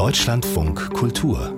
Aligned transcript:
Deutschlandfunk 0.00 0.94
Kultur 0.94 1.52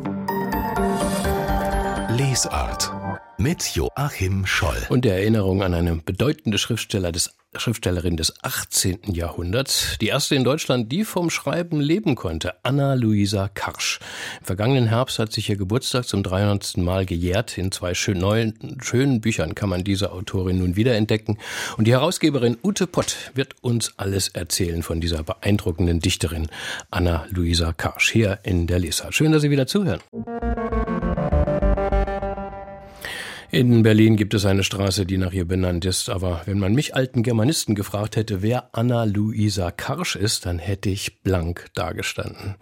Lesart 2.11 2.93
mit 3.39 3.63
Joachim 3.77 4.47
Scholl. 4.47 4.85
Und 4.89 5.05
der 5.05 5.19
Erinnerung 5.19 5.63
an 5.63 5.75
eine 5.75 5.95
bedeutende 5.95 6.59
Schriftsteller 6.59 7.13
des, 7.13 7.37
Schriftstellerin 7.57 8.17
des 8.17 8.35
18. 8.43 9.13
Jahrhunderts. 9.13 9.99
Die 10.01 10.09
erste 10.09 10.35
in 10.35 10.45
Deutschland, 10.45 10.91
die 10.91 11.05
vom 11.05 11.31
Schreiben 11.31 11.81
leben 11.81 12.15
konnte, 12.15 12.55
Anna-Luisa 12.63 13.49
Karsch. 13.49 14.01
Im 14.41 14.47
vergangenen 14.47 14.87
Herbst 14.87 15.19
hat 15.19 15.33
sich 15.33 15.51
ihr 15.51 15.57
Geburtstag 15.57 16.07
zum 16.07 16.23
300. 16.23 16.79
Mal 16.79 17.05
gejährt. 17.05 17.59
In 17.59 17.71
zwei 17.73 17.95
schön 17.95 18.19
neuen, 18.19 18.79
schönen 18.83 19.21
Büchern 19.21 19.55
kann 19.55 19.69
man 19.69 19.85
diese 19.85 20.13
Autorin 20.13 20.59
nun 20.59 20.77
wiederentdecken. 20.77 21.39
Und 21.77 21.87
die 21.87 21.93
Herausgeberin 21.93 22.57
Ute 22.63 22.87
Pott 22.87 23.17
wird 23.35 23.57
uns 23.61 23.93
alles 23.97 24.29
erzählen 24.29 24.83
von 24.83 25.01
dieser 25.01 25.23
beeindruckenden 25.23 26.01
Dichterin 26.01 26.49
Anna-Luisa 26.91 27.73
Karsch 27.73 28.11
hier 28.11 28.39
in 28.45 28.67
der 28.67 28.79
Leser. 28.79 29.13
Schön, 29.13 29.33
dass 29.33 29.43
Sie 29.43 29.51
wieder 29.51 29.67
zuhören. 29.67 30.01
In 33.55 33.83
Berlin 33.83 34.17
gibt 34.17 34.33
es 34.33 34.47
eine 34.47 34.65
Straße, 34.65 35.05
die 35.05 35.19
nach 35.19 35.35
ihr 35.35 35.45
benannt 35.45 35.85
ist. 35.85 36.09
Aber 36.09 36.41
wenn 36.47 36.59
man 36.59 36.75
mich 36.75 36.95
alten 36.95 37.23
Germanisten 37.23 37.75
gefragt 37.75 38.17
hätte, 38.17 38.41
wer 38.41 38.71
Anna-Luisa 38.73 39.71
Karsch 39.71 40.17
ist, 40.17 40.47
dann 40.47 40.59
hätte 40.59 40.89
ich 40.89 41.21
blank 41.21 41.67
dagestanden. 41.75 42.55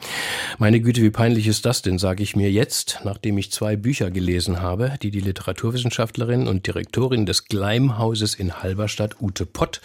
Meine 0.59 0.81
Güte, 0.81 1.01
wie 1.03 1.11
peinlich 1.11 1.47
ist 1.47 1.65
das 1.65 1.83
denn, 1.83 2.01
sage 2.01 2.25
ich 2.25 2.35
mir 2.35 2.51
jetzt, 2.51 3.03
nachdem 3.05 3.39
ich 3.39 3.53
zwei 3.53 3.77
Bücher 3.77 4.11
gelesen 4.11 4.61
habe, 4.61 4.95
die 5.01 5.13
die 5.13 5.21
Literaturwissenschaftlerin 5.21 6.49
und 6.49 6.67
Direktorin 6.67 7.25
des 7.25 7.45
Gleimhauses 7.45 8.35
in 8.35 8.61
Halberstadt, 8.61 9.21
Ute 9.21 9.47
Pott, 9.47 9.81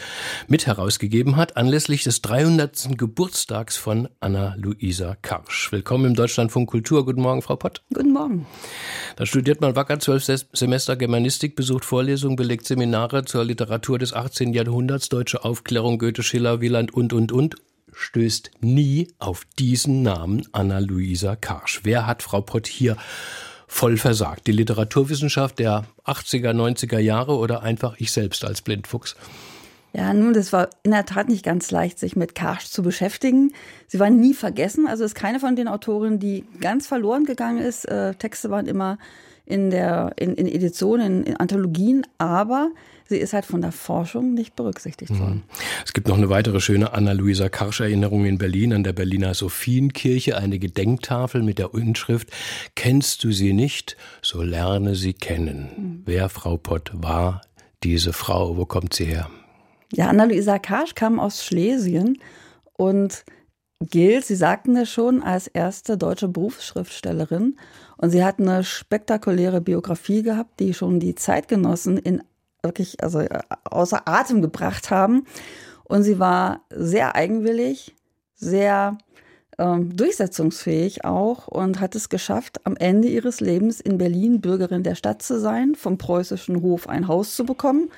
mit 0.48 0.66
herausgegeben 0.66 1.36
hat, 1.36 1.56
anlässlich 1.56 2.04
des 2.04 2.24
300. 2.24 2.98
Geburtstags 2.98 3.78
von 3.78 4.10
Anna-Luisa 4.22 5.18
Karsch. 5.22 5.72
Willkommen 5.72 6.06
im 6.06 6.16
Deutschlandfunk 6.16 6.68
Kultur. 6.68 7.06
Guten 7.06 7.22
Morgen, 7.22 7.44
Frau 7.44 7.58
Pott. 7.58 7.84
Guten 7.94 8.12
Morgen. 8.12 8.48
Da 9.18 9.28
studiert 9.28 9.62
man 9.62 9.76
wacker 9.76 10.00
zwölf 10.00 10.26
Semester 10.26 10.95
Germanistik, 10.96 11.56
besucht 11.56 11.86
Vorlesungen, 11.86 12.36
belegt 12.36 12.66
Seminare 12.66 13.26
zur 13.26 13.44
Literatur 13.46 14.00
des 14.00 14.14
18. 14.14 14.54
Jahrhunderts, 14.54 15.10
deutsche 15.10 15.44
Aufklärung, 15.44 16.00
Goethe, 16.00 16.24
Schiller, 16.24 16.62
Wieland 16.62 16.94
und, 16.94 17.14
und, 17.14 17.32
und, 17.32 17.56
stößt 17.92 18.52
nie 18.62 19.08
auf 19.20 19.44
diesen 19.58 20.02
Namen 20.02 20.48
Anna-Luisa 20.52 21.36
Karsch. 21.36 21.82
Wer 21.84 22.08
hat 22.08 22.24
Frau 22.24 22.42
Pott 22.42 22.68
hier 22.68 22.98
voll 23.68 23.98
versagt? 23.98 24.48
Die 24.48 24.52
Literaturwissenschaft 24.52 25.60
der 25.60 25.86
80er, 26.06 26.52
90er 26.52 27.00
Jahre 27.00 27.38
oder 27.38 27.64
einfach 27.64 27.96
ich 27.98 28.12
selbst 28.12 28.46
als 28.46 28.62
Blindfuchs? 28.62 29.16
Ja, 29.94 30.14
nun, 30.14 30.34
das 30.34 30.52
war 30.52 30.70
in 30.84 30.92
der 30.92 31.06
Tat 31.06 31.30
nicht 31.30 31.46
ganz 31.46 31.72
leicht, 31.72 32.00
sich 32.00 32.18
mit 32.18 32.36
Karsch 32.36 32.66
zu 32.66 32.84
beschäftigen. 32.84 33.54
Sie 33.88 33.98
war 33.98 34.10
nie 34.10 34.34
vergessen, 34.34 34.88
also 34.88 35.06
ist 35.06 35.16
keine 35.16 35.40
von 35.40 35.56
den 35.56 35.70
Autorinnen, 35.70 36.20
die 36.20 36.44
ganz 36.60 36.86
verloren 36.86 37.24
gegangen 37.24 37.60
ist. 37.60 37.86
Äh, 37.86 38.14
Texte 38.16 38.50
waren 38.50 38.68
immer 38.68 38.98
in 39.46 39.70
der 39.70 40.14
in, 40.18 40.36
in 40.36 40.48
Editionen, 40.48 41.24
in 41.24 41.38
Anthologien, 41.38 42.06
aber 42.18 42.72
sie 43.08 43.18
ist 43.18 43.34
halt 43.34 43.46
von 43.46 43.62
der 43.62 43.72
Forschung 43.72 44.34
nicht 44.34 44.56
berücksichtigt 44.56 45.12
mhm. 45.12 45.20
worden. 45.20 45.44
Es 45.86 45.94
gibt 45.94 46.08
noch 46.08 46.18
eine 46.18 46.30
weitere 46.30 46.60
schöne 46.60 46.94
Anna-Luisa 46.94 47.50
Karsch-Erinnerung 47.50 48.26
in 48.26 48.38
Berlin 48.38 48.74
an 48.74 48.84
der 48.84 48.94
Berliner 48.94 49.34
Sophienkirche, 49.34 50.38
eine 50.38 50.60
Gedenktafel 50.60 51.44
mit 51.44 51.60
der 51.60 51.74
Inschrift 51.74 52.30
Kennst 52.76 53.24
du 53.24 53.32
sie 53.32 53.54
nicht, 53.54 53.98
so 54.22 54.42
lerne 54.42 54.96
sie 54.96 55.14
kennen. 55.14 55.70
Mhm. 55.78 56.02
Wer, 56.06 56.30
Frau 56.30 56.58
Pott, 56.58 56.92
war 56.94 57.42
diese 57.84 58.14
Frau? 58.14 58.58
Wo 58.58 58.66
kommt 58.66 58.94
sie 58.94 59.06
her? 59.06 59.30
Ja, 59.94 60.08
Anna-Luisa 60.08 60.60
Karsch 60.60 60.96
kam 60.96 61.20
aus 61.20 61.46
Schlesien 61.46 62.18
und 62.74 63.24
gilt, 63.80 64.26
Sie 64.26 64.36
sagten 64.36 64.76
es 64.76 64.90
schon, 64.90 65.22
als 65.22 65.48
erste 65.48 65.98
deutsche 65.98 66.28
Berufsschriftstellerin. 66.28 67.58
Und 67.98 68.10
sie 68.10 68.24
hat 68.24 68.40
eine 68.40 68.64
spektakuläre 68.64 69.62
Biografie 69.62 70.24
gehabt, 70.24 70.60
die 70.60 70.74
schon 70.74 71.00
die 71.00 71.16
Zeitgenossen 71.16 71.98
in 71.98 72.22
wirklich 72.62 73.02
also 73.04 73.20
äh, 73.20 73.40
außer 73.64 74.08
Atem 74.08 74.42
gebracht 74.42 74.90
haben. 74.90 75.26
Und 75.84 76.04
sie 76.04 76.20
war 76.20 76.62
sehr 76.72 77.16
eigenwillig, 77.16 77.96
sehr 78.34 78.98
ähm, 79.58 79.96
durchsetzungsfähig 79.96 81.06
auch 81.06 81.48
und 81.48 81.80
hat 81.80 81.96
es 81.96 82.10
geschafft, 82.10 82.66
am 82.66 82.76
Ende 82.76 83.08
ihres 83.08 83.40
Lebens 83.40 83.80
in 83.80 83.98
Berlin 83.98 84.42
Bürgerin 84.42 84.84
der 84.84 84.96
Stadt 84.96 85.22
zu 85.22 85.40
sein, 85.40 85.76
vom 85.76 85.98
preußischen 85.98 86.62
Hof 86.62 86.90
ein 86.90 87.08
Haus 87.08 87.36
zu 87.36 87.46
bekommen 87.46 87.90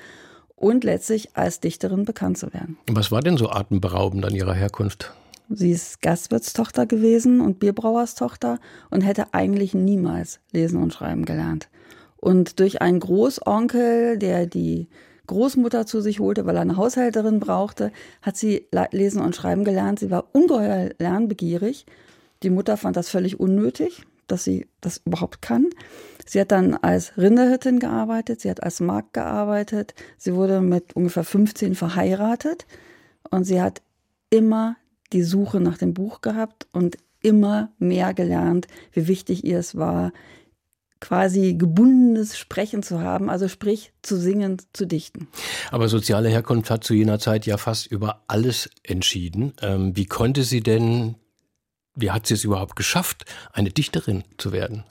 und 0.54 0.84
letztlich 0.84 1.36
als 1.36 1.60
Dichterin 1.60 2.04
bekannt 2.04 2.38
zu 2.38 2.52
werden. 2.52 2.78
Was 2.88 3.10
war 3.10 3.22
denn 3.22 3.36
so 3.36 3.50
atemberaubend 3.50 4.24
an 4.24 4.34
ihrer 4.34 4.54
Herkunft? 4.54 5.14
Sie 5.50 5.70
ist 5.70 6.02
Gastwirtstochter 6.02 6.84
gewesen 6.84 7.40
und 7.40 7.58
Bierbrauerstochter 7.58 8.58
und 8.90 9.00
hätte 9.00 9.32
eigentlich 9.32 9.72
niemals 9.72 10.40
lesen 10.52 10.82
und 10.82 10.92
schreiben 10.92 11.24
gelernt. 11.24 11.68
Und 12.16 12.60
durch 12.60 12.82
einen 12.82 13.00
Großonkel, 13.00 14.18
der 14.18 14.46
die 14.46 14.88
Großmutter 15.26 15.86
zu 15.86 16.00
sich 16.00 16.20
holte, 16.20 16.44
weil 16.46 16.56
er 16.56 16.62
eine 16.62 16.76
Haushälterin 16.76 17.40
brauchte, 17.40 17.92
hat 18.22 18.36
sie 18.36 18.66
lesen 18.92 19.22
und 19.22 19.36
schreiben 19.36 19.64
gelernt. 19.64 20.00
Sie 20.00 20.10
war 20.10 20.28
ungeheuer 20.32 20.90
lernbegierig. 20.98 21.86
Die 22.42 22.50
Mutter 22.50 22.76
fand 22.76 22.96
das 22.96 23.08
völlig 23.08 23.40
unnötig, 23.40 24.02
dass 24.26 24.44
sie 24.44 24.66
das 24.80 25.02
überhaupt 25.04 25.40
kann. 25.40 25.66
Sie 26.26 26.40
hat 26.40 26.52
dann 26.52 26.74
als 26.74 27.16
Rinderhirtin 27.16 27.78
gearbeitet, 27.78 28.42
sie 28.42 28.50
hat 28.50 28.62
als 28.62 28.80
Magd 28.80 29.14
gearbeitet, 29.14 29.94
sie 30.18 30.34
wurde 30.34 30.60
mit 30.60 30.94
ungefähr 30.94 31.24
15 31.24 31.74
verheiratet 31.74 32.66
und 33.30 33.44
sie 33.44 33.62
hat 33.62 33.80
immer 34.30 34.76
die 35.12 35.22
Suche 35.22 35.60
nach 35.60 35.78
dem 35.78 35.94
Buch 35.94 36.20
gehabt 36.20 36.66
und 36.72 36.98
immer 37.20 37.70
mehr 37.78 38.14
gelernt, 38.14 38.66
wie 38.92 39.08
wichtig 39.08 39.44
ihr 39.44 39.58
es 39.58 39.76
war, 39.76 40.12
quasi 41.00 41.54
gebundenes 41.54 42.36
Sprechen 42.36 42.82
zu 42.82 43.00
haben, 43.00 43.30
also 43.30 43.48
sprich 43.48 43.92
zu 44.02 44.16
singen, 44.16 44.60
zu 44.72 44.86
dichten. 44.86 45.28
Aber 45.70 45.88
soziale 45.88 46.28
Herkunft 46.28 46.70
hat 46.70 46.84
zu 46.84 46.94
jener 46.94 47.18
Zeit 47.18 47.46
ja 47.46 47.56
fast 47.56 47.86
über 47.86 48.24
alles 48.26 48.68
entschieden. 48.82 49.52
Ähm, 49.62 49.96
wie 49.96 50.06
konnte 50.06 50.42
sie 50.42 50.60
denn, 50.60 51.14
wie 51.94 52.10
hat 52.10 52.26
sie 52.26 52.34
es 52.34 52.44
überhaupt 52.44 52.76
geschafft, 52.76 53.24
eine 53.52 53.70
Dichterin 53.70 54.24
zu 54.38 54.52
werden? 54.52 54.84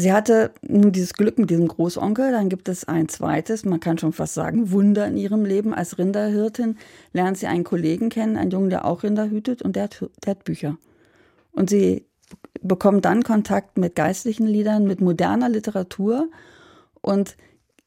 Sie 0.00 0.14
hatte 0.14 0.52
nun 0.62 0.92
dieses 0.92 1.12
Glück 1.12 1.38
mit 1.38 1.50
diesem 1.50 1.68
Großonkel, 1.68 2.32
dann 2.32 2.48
gibt 2.48 2.68
es 2.68 2.88
ein 2.88 3.08
zweites, 3.08 3.66
man 3.66 3.80
kann 3.80 3.98
schon 3.98 4.14
fast 4.14 4.32
sagen, 4.32 4.70
Wunder 4.70 5.06
in 5.06 5.18
ihrem 5.18 5.44
Leben. 5.44 5.74
Als 5.74 5.98
Rinderhirtin 5.98 6.78
lernt 7.12 7.36
sie 7.36 7.46
einen 7.46 7.64
Kollegen 7.64 8.08
kennen, 8.08 8.38
einen 8.38 8.50
Jungen, 8.50 8.70
der 8.70 8.86
auch 8.86 9.02
Rinder 9.02 9.28
hütet 9.28 9.60
und 9.60 9.76
der 9.76 9.84
hat, 9.84 10.04
der 10.24 10.30
hat 10.30 10.44
Bücher. 10.44 10.78
Und 11.52 11.68
sie 11.68 12.06
bekommt 12.62 13.04
dann 13.04 13.22
Kontakt 13.24 13.76
mit 13.76 13.94
geistlichen 13.94 14.46
Liedern, 14.46 14.86
mit 14.86 15.02
moderner 15.02 15.50
Literatur 15.50 16.28
und 17.02 17.36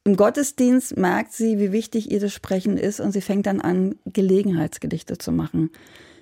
im 0.04 0.16
Gottesdienst 0.16 0.96
merkt 0.96 1.32
sie, 1.32 1.58
wie 1.58 1.72
wichtig 1.72 2.12
ihr 2.12 2.20
das 2.20 2.32
Sprechen 2.32 2.76
ist 2.76 3.00
und 3.00 3.10
sie 3.10 3.22
fängt 3.22 3.46
dann 3.46 3.60
an, 3.60 3.96
Gelegenheitsgedichte 4.04 5.18
zu 5.18 5.32
machen. 5.32 5.70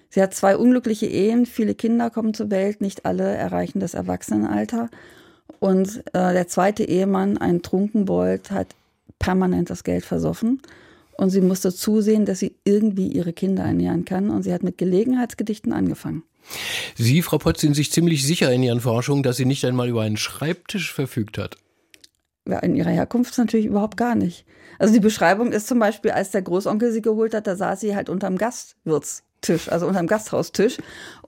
Sie 0.09 0.23
hat 0.23 0.33
zwei 0.33 0.57
unglückliche 0.57 1.07
Ehen, 1.07 1.45
viele 1.45 1.75
Kinder 1.75 2.09
kommen 2.09 2.33
zur 2.33 2.51
Welt, 2.51 2.81
nicht 2.81 3.05
alle 3.05 3.35
erreichen 3.35 3.81
das 3.81 3.95
Erwachsenenalter. 3.95 4.89
Und 5.63 5.99
äh, 6.09 6.33
der 6.33 6.49
zweite 6.49 6.83
Ehemann, 6.83 7.39
ein 7.39 7.63
Trunkenbold, 7.63 8.51
hat 8.51 8.75
permanent 9.21 9.71
das 9.71 9.85
Geld 9.85 10.05
versoffen. 10.05 10.61
Und 11.13 11.31
sie 11.31 11.41
musste 11.41 11.73
zusehen, 11.73 12.27
dass 12.27 12.41
sie 12.41 12.57
irgendwie 12.65 13.07
ihre 13.07 13.33
Kinder 13.33 13.63
ernähren 13.63 14.05
kann. 14.05 14.31
Und 14.31 14.43
sie 14.43 14.53
hat 14.53 14.65
mit 14.65 14.77
Gelegenheitsgedichten 14.77 15.73
angefangen. 15.73 16.25
Sie, 16.97 17.23
Frau 17.23 17.39
Potts, 17.39 17.61
sind 17.61 17.75
sich 17.75 17.93
ziemlich 17.93 18.27
sicher 18.27 18.51
in 18.51 18.65
Ihren 18.65 18.81
Forschungen, 18.81 19.23
dass 19.23 19.37
sie 19.37 19.45
nicht 19.45 19.65
einmal 19.65 19.89
über 19.89 20.03
einen 20.03 20.17
Schreibtisch 20.17 20.93
verfügt 20.93 21.39
hat. 21.39 21.59
Ja, 22.49 22.59
in 22.59 22.75
ihrer 22.75 22.91
Herkunft 22.91 23.39
natürlich 23.39 23.67
überhaupt 23.67 23.97
gar 23.97 24.17
nicht. 24.17 24.45
Also 24.81 24.93
die 24.93 24.99
Beschreibung 24.99 25.53
ist 25.53 25.69
zum 25.69 25.79
Beispiel, 25.79 26.11
als 26.11 26.33
der 26.33 26.43
Großonkel 26.43 26.91
sie 26.91 27.03
geholt 27.03 27.35
hat, 27.35 27.47
da 27.47 27.55
saß 27.55 27.79
sie 27.79 27.95
halt 27.95 28.09
unterm 28.09 28.37
Gastwirts 28.37 29.23
Tisch, 29.43 29.71
also 29.71 29.87
unterm 29.87 30.07
Gasthaustisch. 30.07 30.79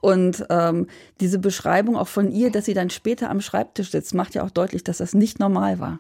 Und 0.01 0.45
ähm, 0.49 0.87
diese 1.21 1.39
Beschreibung 1.39 1.97
auch 1.97 2.09
von 2.09 2.31
ihr, 2.33 2.51
dass 2.51 2.65
sie 2.65 2.75
dann 2.75 2.91
später 2.91 3.31
am 3.31 3.41
Schreibtisch 3.41 3.91
sitzt, 3.91 4.15
macht 4.15 4.35
ja 4.35 4.45
auch 4.45 4.51
deutlich, 4.51 4.85
dass 4.85 4.99
das 4.99 5.15
nicht 5.15 5.39
normal 5.39 5.79
war. 5.79 5.99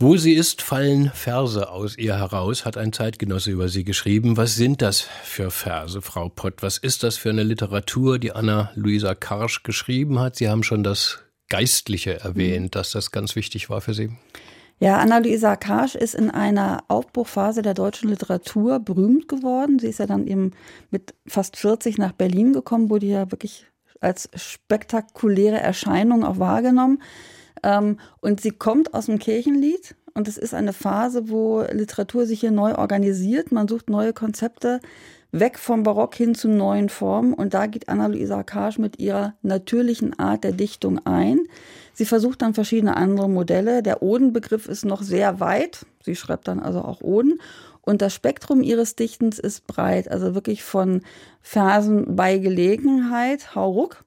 Wo 0.00 0.16
sie 0.16 0.34
ist, 0.34 0.62
fallen 0.62 1.10
Verse 1.12 1.68
aus 1.68 1.98
ihr 1.98 2.16
heraus, 2.16 2.64
hat 2.64 2.76
ein 2.76 2.92
Zeitgenosse 2.92 3.50
über 3.50 3.68
sie 3.68 3.82
geschrieben. 3.82 4.36
Was 4.36 4.54
sind 4.54 4.80
das 4.80 5.00
für 5.00 5.50
Verse, 5.50 6.00
Frau 6.00 6.28
Pott? 6.28 6.62
Was 6.62 6.78
ist 6.78 7.02
das 7.02 7.16
für 7.16 7.30
eine 7.30 7.42
Literatur, 7.42 8.20
die 8.20 8.30
Anna-Luisa 8.30 9.16
Karsch 9.16 9.64
geschrieben 9.64 10.20
hat? 10.20 10.36
Sie 10.36 10.48
haben 10.48 10.62
schon 10.62 10.84
das 10.84 11.18
Geistliche 11.48 12.20
erwähnt, 12.20 12.76
dass 12.76 12.92
das 12.92 13.10
ganz 13.10 13.34
wichtig 13.34 13.70
war 13.70 13.80
für 13.80 13.94
Sie. 13.94 14.10
Ja, 14.80 14.98
Annalisa 14.98 15.56
Karsch 15.56 15.96
ist 15.96 16.14
in 16.14 16.30
einer 16.30 16.84
Aufbruchphase 16.86 17.62
der 17.62 17.74
deutschen 17.74 18.10
Literatur 18.10 18.78
berühmt 18.78 19.26
geworden. 19.26 19.78
Sie 19.80 19.88
ist 19.88 19.98
ja 19.98 20.06
dann 20.06 20.26
eben 20.26 20.52
mit 20.90 21.14
fast 21.26 21.56
40 21.56 21.98
nach 21.98 22.12
Berlin 22.12 22.52
gekommen, 22.52 22.88
wurde 22.88 23.06
ja 23.06 23.30
wirklich 23.32 23.66
als 24.00 24.30
spektakuläre 24.36 25.58
Erscheinung 25.58 26.24
auch 26.24 26.38
wahrgenommen. 26.38 27.02
Ähm, 27.64 27.98
und 28.20 28.40
sie 28.40 28.52
kommt 28.52 28.94
aus 28.94 29.06
dem 29.06 29.18
Kirchenlied 29.18 29.96
und 30.14 30.28
es 30.28 30.38
ist 30.38 30.54
eine 30.54 30.72
Phase, 30.72 31.28
wo 31.28 31.62
Literatur 31.72 32.26
sich 32.26 32.40
hier 32.40 32.52
neu 32.52 32.76
organisiert. 32.76 33.50
Man 33.50 33.68
sucht 33.68 33.90
neue 33.90 34.12
Konzepte. 34.12 34.80
weg 35.30 35.58
vom 35.58 35.82
Barock 35.82 36.14
hin 36.14 36.34
zu 36.34 36.48
neuen 36.48 36.88
Formen. 36.88 37.34
Und 37.34 37.52
da 37.52 37.66
geht 37.66 37.88
Anna-Luisa 37.88 38.42
Karsch 38.44 38.78
mit 38.78 38.98
ihrer 38.98 39.34
natürlichen 39.42 40.18
Art 40.18 40.42
der 40.42 40.52
Dichtung 40.52 41.04
ein. 41.04 41.40
Sie 41.98 42.04
versucht 42.04 42.42
dann 42.42 42.54
verschiedene 42.54 42.96
andere 42.96 43.28
Modelle. 43.28 43.82
Der 43.82 44.04
Odenbegriff 44.04 44.68
ist 44.68 44.84
noch 44.84 45.02
sehr 45.02 45.40
weit. 45.40 45.84
Sie 46.04 46.14
schreibt 46.14 46.46
dann 46.46 46.60
also 46.60 46.80
auch 46.80 47.00
Oden. 47.00 47.40
Und 47.80 48.02
das 48.02 48.14
Spektrum 48.14 48.62
ihres 48.62 48.94
Dichtens 48.94 49.40
ist 49.40 49.66
breit. 49.66 50.08
Also 50.08 50.32
wirklich 50.36 50.62
von 50.62 51.02
Versen 51.40 52.14
bei 52.14 52.38
Gelegenheit, 52.38 53.56
Hauruck, 53.56 54.04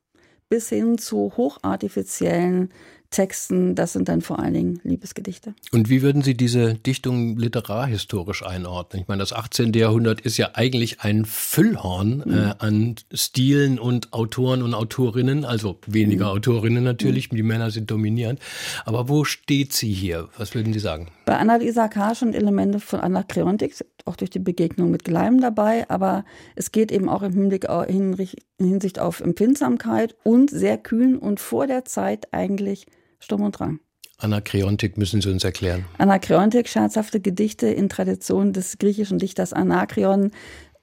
bis 0.47 0.69
hin 0.69 0.99
zu 0.99 1.33
hochartifiziellen 1.35 2.71
Texten, 3.11 3.75
das 3.75 3.91
sind 3.91 4.07
dann 4.07 4.21
vor 4.21 4.39
allen 4.39 4.53
Dingen 4.53 4.79
Liebesgedichte. 4.83 5.53
Und 5.73 5.89
wie 5.89 6.01
würden 6.01 6.21
Sie 6.21 6.35
diese 6.35 6.75
Dichtung 6.75 7.37
literarhistorisch 7.37 8.43
einordnen? 8.43 9.01
Ich 9.01 9.07
meine, 9.09 9.19
das 9.19 9.33
18. 9.33 9.73
Jahrhundert 9.73 10.21
ist 10.21 10.37
ja 10.37 10.51
eigentlich 10.53 11.01
ein 11.01 11.25
Füllhorn 11.25 12.23
mhm. 12.25 12.33
äh, 12.33 12.53
an 12.57 12.95
Stilen 13.13 13.79
und 13.79 14.13
Autoren 14.13 14.63
und 14.63 14.73
Autorinnen, 14.73 15.43
also 15.43 15.77
weniger 15.87 16.25
mhm. 16.25 16.37
Autorinnen 16.37 16.83
natürlich, 16.85 17.31
mhm. 17.31 17.35
die 17.35 17.43
Männer 17.43 17.69
sind 17.69 17.91
dominierend. 17.91 18.39
Aber 18.85 19.09
wo 19.09 19.25
steht 19.25 19.73
sie 19.73 19.91
hier? 19.91 20.29
Was 20.37 20.55
würden 20.55 20.71
Sie 20.71 20.79
sagen? 20.79 21.09
Bei 21.25 21.37
Annalisa 21.37 21.89
K. 21.89 22.15
schon 22.15 22.33
Elemente 22.33 22.79
von 22.79 23.01
Anakreontik, 23.01 23.75
auch 24.05 24.15
durch 24.15 24.29
die 24.29 24.39
Begegnung 24.39 24.89
mit 24.89 25.03
Gleim 25.03 25.41
dabei, 25.41 25.89
aber 25.89 26.23
es 26.55 26.71
geht 26.71 26.93
eben 26.93 27.09
auch 27.09 27.23
im 27.23 27.33
Hinblick 27.33 27.67
in 27.67 28.15
Hinsicht 28.57 28.99
auf 28.99 29.19
Empfindsamkeit 29.19 30.15
und 30.23 30.49
sehr 30.49 30.77
kühn 30.77 31.17
und 31.17 31.41
vor 31.41 31.67
der 31.67 31.83
Zeit 31.83 32.33
eigentlich 32.33 32.87
Sturm 33.21 33.43
und 33.43 33.57
Drang. 33.57 33.79
Anakreontik 34.17 34.97
müssen 34.97 35.21
Sie 35.21 35.29
uns 35.31 35.43
erklären. 35.43 35.85
Anakreontik, 35.97 36.67
scherzhafte 36.67 37.19
Gedichte 37.19 37.67
in 37.67 37.89
Tradition 37.89 38.53
des 38.53 38.77
griechischen 38.77 39.17
Dichters 39.17 39.53
Anakreon. 39.53 40.31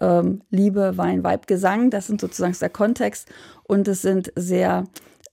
Ähm, 0.01 0.43
Liebe, 0.51 0.97
Wein, 0.97 1.25
Weib, 1.25 1.47
Gesang, 1.47 1.91
das 1.91 2.07
sind 2.07 2.21
sozusagen 2.21 2.57
der 2.61 2.71
Kontext 2.71 3.29
und 3.65 3.87
es 3.89 4.03
sind 4.03 4.33
sehr 4.37 4.85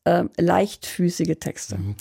äh, 0.06 0.24
leichtfüßige 0.38 1.36
Texte. 1.40 1.78
Mhm. 1.78 1.96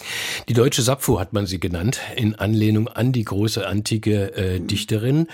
Die 0.49 0.55
deutsche 0.55 0.83
Sappho 0.83 1.21
hat 1.21 1.33
man 1.33 1.47
sie 1.47 1.61
genannt, 1.61 2.01
in 2.17 2.35
Anlehnung 2.35 2.89
an 2.89 3.12
die 3.12 3.25
große 3.25 3.67
antike 3.67 4.35
äh, 4.35 4.61
Dichterin. 4.61 5.27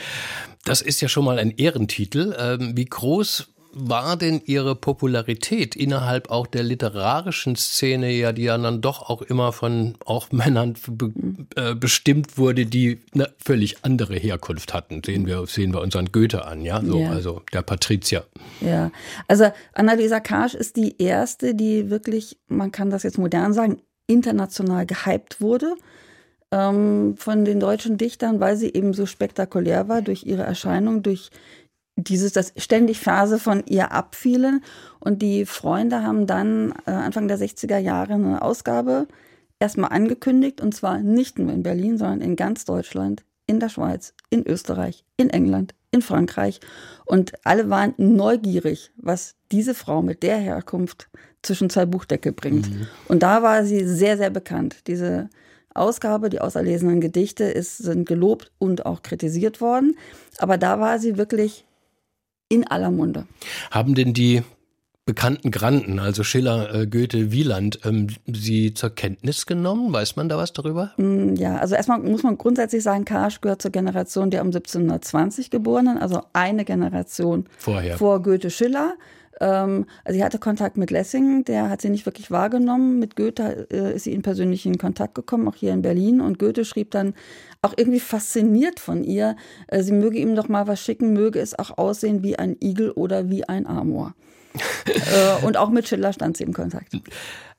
Das 0.65 0.83
ist 0.83 1.01
ja 1.01 1.09
schon 1.09 1.25
mal 1.25 1.39
ein 1.39 1.51
Ehrentitel. 1.51 2.35
Ähm, 2.39 2.77
wie 2.77 2.85
groß 2.85 3.49
war 3.73 4.17
denn 4.17 4.41
Ihre 4.45 4.75
Popularität 4.75 5.77
innerhalb 5.77 6.31
auch 6.31 6.47
der 6.47 6.63
literarischen 6.63 7.57
Szene, 7.57 8.11
ja, 8.11 8.33
die 8.33 8.45
ja 8.45 8.59
dann 8.59 8.81
doch 8.81 9.09
auch 9.09 9.23
immer 9.23 9.53
von 9.53 9.97
auch 10.05 10.31
Männern 10.33 10.75
be 10.89 11.13
äh, 11.57 11.75
bestimmt 11.75 12.39
wurde, 12.39 12.67
die 12.67 13.01
eine 13.15 13.33
völlig 13.39 13.85
andere 13.85 14.17
Herkunft 14.17 14.75
hatten? 14.75 15.03
Sehen 15.05 15.27
wir, 15.27 15.47
sehen 15.47 15.73
wir 15.73 15.81
unseren 15.81 16.13
Goethe 16.13 16.45
an, 16.45 16.63
ja, 16.63 16.83
so, 16.83 16.99
ja. 16.99 17.11
also 17.11 17.43
der 17.53 17.63
Patrizier. 17.63 18.25
Ja, 18.61 18.91
also 19.29 19.51
Annalisa 19.73 20.21
Karsch 20.21 20.55
ist 20.55 20.77
die 20.77 21.01
erste, 21.01 21.55
die 21.55 21.91
wirklich, 21.91 22.39
man 22.49 22.73
kann 22.73 22.91
das 22.91 23.03
jetzt 23.03 23.19
modern 23.19 23.53
sagen, 23.53 23.81
international 24.07 24.87
gehypt 24.87 25.41
wurde 25.41 25.77
ähm, 26.53 27.15
von 27.17 27.45
den 27.45 27.61
deutschen 27.61 27.97
Dichtern, 27.97 28.41
weil 28.41 28.57
sie 28.57 28.73
eben 28.73 28.93
so 28.93 29.07
spektakulär 29.07 29.89
war 29.89 30.03
durch 30.03 30.25
ihre 30.25 30.43
Erscheinung, 30.43 31.03
durch 31.03 31.31
dieses, 32.05 32.33
dass 32.33 32.53
ständig 32.57 33.01
Phase 33.01 33.39
von 33.39 33.65
ihr 33.67 33.93
abfielen. 33.93 34.63
Und 34.99 35.23
die 35.23 35.47
Freunde 35.47 36.03
haben 36.03 36.27
dann 36.27 36.73
äh, 36.87 36.91
Anfang 36.91 37.29
der 37.29 37.39
60er 37.39 37.79
Jahre 37.79 38.15
eine 38.15 38.43
Ausgabe 38.43 39.07
erstmal 39.59 39.91
angekündigt, 39.91 40.61
und 40.61 40.75
zwar 40.75 40.99
nicht 40.99 41.39
nur 41.39 41.53
in 41.53 41.63
Berlin, 41.63 41.99
sondern 41.99 42.21
in 42.23 42.37
ganz 42.37 42.65
Deutschland, 42.65 43.23
in 43.47 43.61
der 43.61 43.69
Schweiz, 43.69 44.15
in 44.31 44.47
Österreich, 44.47 45.05
in 45.17 45.31
England, 45.31 45.75
in 45.91 46.03
Frankreich. 46.03 46.61
Und 47.05 47.33
alle 47.45 47.69
waren 47.71 47.95
neugierig, 47.99 48.91
was 48.97 49.35
diese 49.53 49.75
Frau 49.75 50.03
mit 50.03 50.23
der 50.23 50.39
Herkunft 50.39 51.09
zwischen 51.43 51.71
zwei 51.71 51.87
Buchdeckel 51.87 52.33
bringt. 52.33 52.71
Mhm. 52.71 52.87
Und 53.09 53.23
da 53.23 53.43
war 53.43 53.65
sie 53.65 53.87
sehr, 53.87 54.17
sehr 54.17 54.31
bekannt. 54.31 54.87
Diese 54.87 55.29
Ausgabe, 55.75 56.31
die 56.31 56.41
auserlesenen 56.41 57.01
Gedichte, 57.01 57.45
ist, 57.45 57.79
sind 57.79 58.07
gelobt 58.07 58.51
und 58.59 58.87
auch 58.87 59.03
kritisiert 59.03 59.61
worden. 59.61 59.97
Aber 60.39 60.59
da 60.59 60.81
war 60.81 60.99
sie 60.99 61.17
wirklich 61.17 61.65
in 62.51 62.67
aller 62.67 62.91
Munde. 62.91 63.27
Haben 63.71 63.95
denn 63.95 64.13
die 64.13 64.43
bekannten 65.07 65.51
Granden, 65.51 65.99
also 65.99 66.23
Schiller, 66.23 66.75
äh, 66.75 66.87
Goethe, 66.87 67.33
Wieland, 67.33 67.81
ähm, 67.85 68.09
Sie 68.27 68.75
zur 68.75 68.91
Kenntnis 68.91 69.47
genommen? 69.47 69.93
Weiß 69.93 70.17
man 70.17 70.29
da 70.29 70.37
was 70.37 70.53
darüber? 70.53 70.93
Mm, 70.99 71.35
ja, 71.35 71.57
also 71.57 71.75
erstmal 71.75 71.99
muss 72.01 72.23
man 72.23 72.39
grundsätzlich 72.39 72.83
sagen, 72.83 73.05
Karsch 73.05 73.41
gehört 73.41 73.63
zur 73.63 73.73
Generation 73.73 74.31
der 74.31 74.43
um 74.43 74.49
1720 74.49 75.51
Geborenen, 75.51 75.99
also 75.99 76.23
eine 76.33 76.65
Generation 76.65 77.47
Vorher. 77.59 77.97
vor 77.99 78.23
Goethe, 78.23 78.51
Schiller. 78.51 78.95
Ähm, 79.41 79.87
also 80.05 80.19
sie 80.19 80.25
hatte 80.25 80.39
Kontakt 80.39 80.77
mit 80.77 80.91
Lessing, 80.91 81.45
der 81.45 81.71
hat 81.71 81.81
sie 81.81 81.89
nicht 81.89 82.07
wirklich 82.07 82.31
wahrgenommen. 82.31 82.99
Mit 82.99 83.17
Goethe 83.17 83.67
äh, 83.71 83.95
ist 83.95 84.05
sie 84.05 84.13
in 84.13 84.23
persönlichen 84.23 84.79
Kontakt 84.79 85.15
gekommen, 85.15 85.49
auch 85.49 85.57
hier 85.57 85.73
in 85.73 85.83
Berlin. 85.83 86.21
Und 86.21 86.39
Goethe 86.39 86.65
schrieb 86.65 86.91
dann 86.91 87.15
auch 87.63 87.73
irgendwie 87.77 88.01
fasziniert 88.01 88.79
von 88.79 89.03
ihr, 89.03 89.37
äh, 89.69 89.83
sie 89.83 89.93
möge 89.93 90.19
ihm 90.19 90.37
doch 90.37 90.49
mal 90.49 90.67
was 90.67 90.81
schicken, 90.81 91.15
möge 91.15 91.41
es 91.41 91.59
auch 91.59 91.79
aussehen 91.79 92.23
wie 92.23 92.39
ein 92.39 92.57
Igel 92.63 92.91
oder 92.91 93.31
wie 93.31 93.49
ein 93.49 93.67
Amor. 93.67 94.15
Äh, 94.87 95.45
und 95.45 95.57
auch 95.57 95.71
mit 95.71 95.89
Schiller 95.89 96.13
stand 96.13 96.37
sie 96.37 96.45
im 96.45 96.53
Kontakt. 96.53 96.93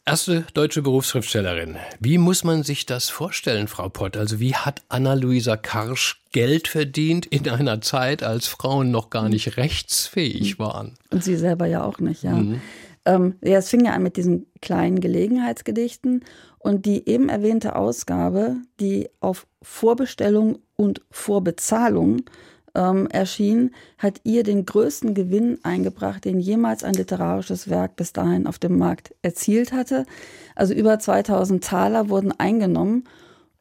Erste 0.03 0.45
deutsche 0.55 0.81
Berufsschriftstellerin. 0.81 1.77
Wie 1.99 2.17
muss 2.17 2.43
man 2.43 2.63
sich 2.63 2.88
das 2.88 3.09
vorstellen, 3.09 3.67
Frau 3.67 3.88
Pott? 3.88 4.17
Also 4.17 4.39
wie 4.39 4.55
hat 4.55 4.81
Anna-Luisa 4.89 5.57
Karsch 5.57 6.23
Geld 6.31 6.67
verdient 6.67 7.27
in 7.27 7.47
einer 7.47 7.81
Zeit, 7.81 8.23
als 8.23 8.47
Frauen 8.47 8.89
noch 8.89 9.11
gar 9.11 9.29
nicht 9.29 9.57
rechtsfähig 9.57 10.57
waren? 10.57 10.95
Und 11.11 11.23
sie 11.23 11.35
selber 11.35 11.67
ja 11.67 11.83
auch 11.83 11.99
nicht, 11.99 12.23
ja. 12.23 12.31
Mhm. 12.31 12.61
Ähm, 13.05 13.35
ja, 13.43 13.57
es 13.57 13.69
fing 13.69 13.85
ja 13.85 13.93
an 13.93 14.03
mit 14.03 14.17
diesen 14.17 14.47
kleinen 14.61 15.01
Gelegenheitsgedichten 15.01 16.23
und 16.57 16.85
die 16.85 17.07
eben 17.07 17.29
erwähnte 17.29 17.75
Ausgabe, 17.75 18.57
die 18.79 19.09
auf 19.19 19.45
Vorbestellung 19.61 20.59
und 20.75 21.01
Vorbezahlung 21.11 22.23
ähm, 22.75 23.07
erschien, 23.07 23.71
hat 23.97 24.21
ihr 24.23 24.44
den 24.44 24.65
größten 24.65 25.13
Gewinn 25.13 25.59
eingebracht, 25.63 26.25
den 26.25 26.39
jemals 26.39 26.83
ein 26.83 26.94
literarisches 26.94 27.69
Werk 27.69 27.95
bis 27.95 28.13
dahin 28.13 28.47
auf 28.47 28.59
dem 28.59 28.77
Markt 28.77 29.13
erzielt 29.21 29.73
hatte. 29.73 30.06
Also 30.56 30.73
über 30.73 31.00
2000 31.00 31.63
Taler 31.63 32.09
wurden 32.09 32.31
eingenommen 32.31 33.06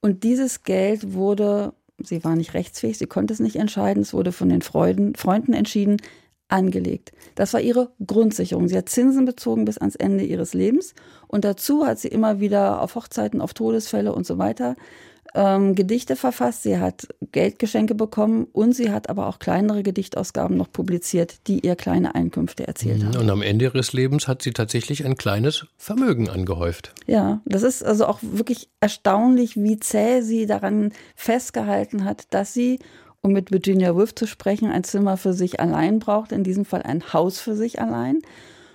und 0.00 0.22
dieses 0.22 0.62
Geld 0.62 1.14
wurde, 1.14 1.72
sie 2.02 2.24
war 2.24 2.36
nicht 2.36 2.54
rechtsfähig, 2.54 2.98
sie 2.98 3.06
konnte 3.06 3.34
es 3.34 3.40
nicht 3.40 3.56
entscheiden, 3.56 4.02
es 4.02 4.14
wurde 4.14 4.32
von 4.32 4.48
den 4.48 4.62
Freuden, 4.62 5.14
Freunden 5.14 5.52
entschieden, 5.52 5.98
angelegt. 6.48 7.12
Das 7.36 7.52
war 7.52 7.60
ihre 7.60 7.90
Grundsicherung. 8.04 8.66
Sie 8.68 8.76
hat 8.76 8.88
Zinsen 8.88 9.24
bezogen 9.24 9.64
bis 9.64 9.78
ans 9.78 9.94
Ende 9.94 10.24
ihres 10.24 10.52
Lebens 10.52 10.94
und 11.28 11.44
dazu 11.44 11.86
hat 11.86 11.98
sie 11.98 12.08
immer 12.08 12.40
wieder 12.40 12.82
auf 12.82 12.96
Hochzeiten, 12.96 13.40
auf 13.40 13.54
Todesfälle 13.54 14.12
und 14.12 14.26
so 14.26 14.38
weiter 14.38 14.76
ähm, 15.34 15.74
Gedichte 15.74 16.16
verfasst, 16.16 16.64
sie 16.64 16.78
hat 16.78 17.06
Geldgeschenke 17.32 17.94
bekommen 17.94 18.46
und 18.52 18.72
sie 18.74 18.90
hat 18.90 19.08
aber 19.08 19.28
auch 19.28 19.38
kleinere 19.38 19.82
Gedichtausgaben 19.82 20.56
noch 20.56 20.72
publiziert, 20.72 21.46
die 21.46 21.60
ihr 21.60 21.76
kleine 21.76 22.14
Einkünfte 22.14 22.66
erzielt 22.66 23.04
haben. 23.04 23.16
Und 23.16 23.30
am 23.30 23.42
Ende 23.42 23.66
ihres 23.66 23.92
Lebens 23.92 24.26
hat 24.26 24.42
sie 24.42 24.52
tatsächlich 24.52 25.04
ein 25.04 25.16
kleines 25.16 25.66
Vermögen 25.76 26.28
angehäuft. 26.28 26.92
Ja, 27.06 27.40
das 27.44 27.62
ist 27.62 27.84
also 27.84 28.06
auch 28.06 28.18
wirklich 28.22 28.68
erstaunlich, 28.80 29.56
wie 29.56 29.78
zäh 29.78 30.22
sie 30.22 30.46
daran 30.46 30.92
festgehalten 31.14 32.04
hat, 32.04 32.24
dass 32.30 32.52
sie 32.52 32.80
um 33.22 33.32
mit 33.32 33.52
Virginia 33.52 33.94
Woolf 33.94 34.14
zu 34.14 34.26
sprechen, 34.26 34.70
ein 34.70 34.84
Zimmer 34.84 35.16
für 35.16 35.34
sich 35.34 35.60
allein 35.60 35.98
braucht, 35.98 36.32
in 36.32 36.42
diesem 36.42 36.64
Fall 36.64 36.82
ein 36.82 37.12
Haus 37.12 37.38
für 37.38 37.54
sich 37.54 37.80
allein. 37.80 38.22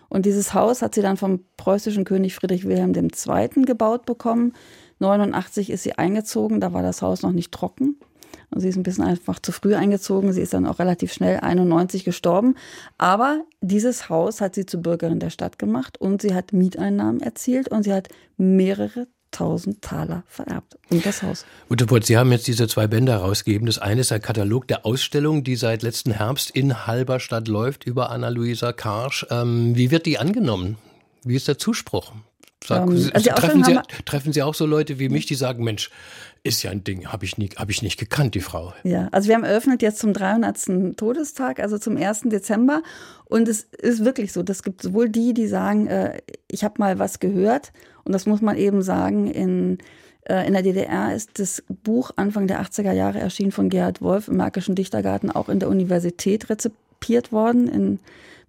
Und 0.08 0.26
dieses 0.26 0.54
Haus 0.54 0.82
hat 0.82 0.94
sie 0.96 1.02
dann 1.02 1.18
vom 1.18 1.44
preußischen 1.58 2.06
König 2.06 2.36
Friedrich 2.36 2.66
Wilhelm 2.68 2.94
II. 2.96 3.64
gebaut 3.66 4.06
bekommen. 4.06 4.54
89 5.00 5.70
ist 5.70 5.84
sie 5.84 5.94
eingezogen, 5.94 6.60
da 6.60 6.74
war 6.74 6.82
das 6.82 7.02
Haus 7.02 7.22
noch 7.22 7.32
nicht 7.32 7.52
trocken. 7.52 7.98
Und 8.52 8.62
sie 8.62 8.70
ist 8.70 8.76
ein 8.76 8.84
bisschen 8.84 9.04
einfach 9.04 9.40
zu 9.40 9.52
früh 9.52 9.76
eingezogen. 9.76 10.32
Sie 10.32 10.42
ist 10.42 10.54
dann 10.54 10.66
auch 10.66 10.80
relativ 10.80 11.12
schnell 11.12 11.40
91 11.40 12.04
gestorben. 12.06 12.56
Aber 12.98 13.44
dieses 13.62 14.10
Haus 14.10 14.40
hat 14.40 14.56
sie 14.56 14.66
zur 14.66 14.82
Bürgerin 14.82 15.20
der 15.20 15.30
Stadt 15.30 15.60
gemacht 15.60 16.00
und 16.00 16.22
sie 16.22 16.34
hat 16.34 16.54
Mieteinnahmen 16.54 17.22
erzielt 17.22 17.68
und 17.70 17.84
sie 17.84 17.94
hat 17.94 18.10
mehrere 18.38 19.08
tausend 19.32 19.82
Taler 19.82 20.24
vererbt 20.28 20.78
und 20.90 21.06
das 21.06 21.22
Haus. 21.22 21.46
Putz, 21.68 22.08
Sie 22.08 22.16
haben 22.16 22.32
jetzt 22.32 22.48
diese 22.48 22.70
zwei 22.70 22.88
Bände 22.88 23.12
herausgegeben. 23.12 23.66
Das 23.66 23.80
eine 23.80 24.02
ist 24.02 24.14
ein 24.14 24.22
Katalog 24.22 24.68
der 24.70 24.86
Ausstellung, 24.86 25.44
die 25.44 25.58
seit 25.58 25.84
letzten 25.84 26.12
Herbst 26.12 26.52
in 26.52 26.88
Halberstadt 26.88 27.50
läuft 27.50 27.84
über 27.84 28.12
Anna-Luisa 28.12 28.72
Karsch. 28.72 29.26
Ähm, 29.30 29.76
wie 29.76 29.92
wird 29.92 30.06
die 30.06 30.20
angenommen? 30.20 30.78
Wie 31.26 31.36
ist 31.36 31.50
der 31.50 31.58
Zuspruch? 31.58 32.14
Sag, 32.68 32.88
ähm, 32.88 33.10
also 33.14 33.30
treffen, 33.32 33.64
Sie, 33.64 33.80
treffen 34.06 34.34
Sie 34.34 34.44
auch 34.44 34.56
so 34.56 34.66
Leute 34.66 35.00
wie 35.00 35.10
mich, 35.10 35.26
die 35.26 35.36
sagen, 35.36 35.64
Mensch, 35.64 35.90
ist 36.46 36.62
ja 36.62 36.70
ein 36.70 36.84
Ding, 36.84 37.08
habe 37.08 37.26
ich, 37.26 37.38
nie, 37.38 37.50
hab 37.56 37.72
ich 37.72 37.82
nicht 37.82 38.00
gekannt, 38.00 38.36
die 38.36 38.40
Frau. 38.40 38.74
Ja, 38.84 39.08
also 39.12 39.28
wir 39.28 39.36
haben 39.36 39.44
eröffnet 39.44 39.82
jetzt 39.82 39.98
zum 39.98 40.14
300. 40.14 40.96
Todestag, 40.96 41.60
also 41.60 41.80
zum 41.80 41.98
1. 41.98 42.22
Dezember. 42.26 42.84
Und 43.26 43.48
es 43.48 43.64
ist 43.64 44.06
wirklich 44.06 44.32
so, 44.32 44.44
das 44.44 44.62
gibt 44.62 44.84
sowohl 44.84 45.10
die, 45.10 45.34
die 45.34 45.48
sagen, 45.48 45.88
äh, 45.88 46.22
ich 46.48 46.64
habe 46.64 46.76
mal 46.78 47.00
was 47.00 47.20
gehört. 47.20 47.74
Und 48.04 48.14
das 48.14 48.28
muss 48.28 48.42
man 48.42 48.58
eben 48.58 48.84
sagen, 48.84 49.26
in, 49.26 49.80
äh, 50.30 50.46
in 50.46 50.54
der 50.54 50.62
DDR 50.62 51.16
ist 51.16 51.40
das 51.40 51.64
Buch 51.68 52.12
Anfang 52.16 52.46
der 52.46 52.62
80er 52.62 52.92
Jahre 52.92 53.20
erschienen 53.20 53.52
von 53.52 53.70
Gerhard 53.70 54.04
Wolf 54.04 54.28
im 54.28 54.38
Märkischen 54.38 54.76
Dichtergarten 54.76 55.32
auch 55.32 55.50
in 55.50 55.60
der 55.60 55.70
Universität 55.70 56.52
rezipiert 56.52 57.32
worden, 57.32 57.68
in 57.68 58.00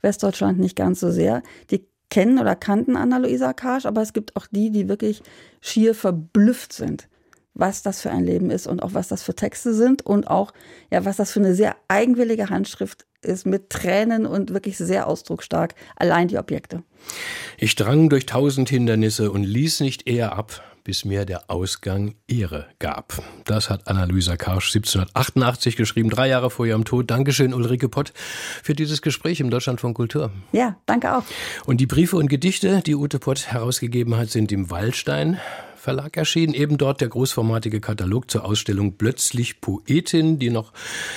Westdeutschland 0.03 0.59
nicht 0.59 0.77
ganz 0.77 1.01
so 1.01 1.11
sehr. 1.11 1.43
Die 1.71 1.87
kennen 2.17 2.39
oder 2.39 2.57
kannten 2.57 2.97
Anna-Luisa 2.97 3.53
Karsch, 3.53 3.85
aber 3.85 4.01
es 4.01 4.15
gibt 4.15 4.37
auch 4.37 4.47
die, 4.51 4.71
die 4.71 4.89
wirklich 4.89 5.23
schier 5.61 5.95
verblüfft 5.95 6.73
sind, 6.73 7.09
was 7.53 7.83
das 7.83 8.01
für 8.01 8.11
ein 8.11 8.25
Leben 8.25 8.49
ist 8.49 8.67
und 8.67 8.83
auch 8.83 8.95
was 8.95 9.09
das 9.09 9.23
für 9.23 9.35
Texte 9.35 9.75
sind 9.75 10.01
und 10.01 10.27
auch, 10.27 10.55
ja, 10.91 11.05
was 11.05 11.17
das 11.17 11.31
für 11.31 11.41
eine 11.41 11.55
sehr 11.55 11.77
eigenwillige 11.89 12.49
Handschrift 12.49 13.05
ist 13.21 13.45
mit 13.45 13.69
Tränen 13.69 14.25
und 14.25 14.55
wirklich 14.55 14.79
sehr 14.79 15.09
ausdrucksstark, 15.09 15.75
allein 15.95 16.29
die 16.29 16.39
Objekte. 16.39 16.85
Ich 17.59 17.75
drang 17.75 18.09
durch 18.09 18.25
tausend 18.25 18.71
Hindernisse 18.71 19.31
und 19.31 19.45
ließ 19.45 19.81
nicht 19.81 20.09
eher 20.09 20.39
ab, 20.39 20.63
bis 20.87 21.05
mir 21.05 21.25
der 21.25 21.51
Ausgang 21.51 22.15
Ehre 22.29 22.67
gab. 22.79 23.21
Das 23.45 23.71
hat 23.71 23.89
Anna-Luisa 23.89 24.37
Karsch 24.37 24.69
1788 24.69 25.75
geschrieben, 25.75 26.11
drei 26.11 26.29
Jahre 26.29 26.49
vor 26.49 26.65
ihrem 26.65 26.85
Tod. 26.85 27.11
Dankeschön, 27.11 27.53
Ulrike 27.53 27.89
Pott, 27.89 28.13
für 28.63 28.73
dieses 28.73 29.03
Gespräch 29.03 29.41
im 29.41 29.51
Deutschland 29.51 29.81
von 29.81 29.95
Kultur. 29.95 30.31
Ja, 30.53 30.77
danke 30.87 31.17
auch. 31.17 31.25
Und 31.67 31.81
die 31.81 31.87
Briefe 31.87 32.17
und 32.17 32.29
Gedichte, 32.29 32.83
die 32.87 32.95
Ute 32.95 33.19
Pott 33.19 33.49
herausgegeben 33.49 34.17
hat, 34.17 34.31
sind 34.31 34.53
im 34.53 34.71
Waldstein 34.71 35.41
Verlag 35.75 36.17
erschienen. 36.17 36.55
Eben 36.55 36.79
dort 36.79 37.01
der 37.01 37.09
großformatige 37.09 37.81
Katalog 37.81 38.31
zur 38.31 38.45
Ausstellung 38.45 38.97
Plötzlich 38.97 39.61
Poetin, 39.61 40.39
die 40.39 40.51
noch, 40.51 40.73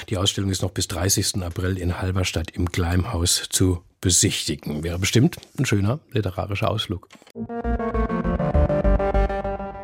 die 0.09 0.17
Ausstellung 0.17 0.49
ist 0.49 0.63
noch 0.63 0.71
bis 0.71 0.87
30. 0.87 1.43
April 1.43 1.77
in 1.77 2.01
Halberstadt 2.01 2.49
im 2.51 2.65
Gleimhaus 2.65 3.49
zu 3.49 3.83
besichtigen. 4.01 4.83
Wäre 4.83 4.97
bestimmt 4.97 5.37
ein 5.59 5.65
schöner 5.65 5.99
literarischer 6.11 6.71
Ausflug. 6.71 7.07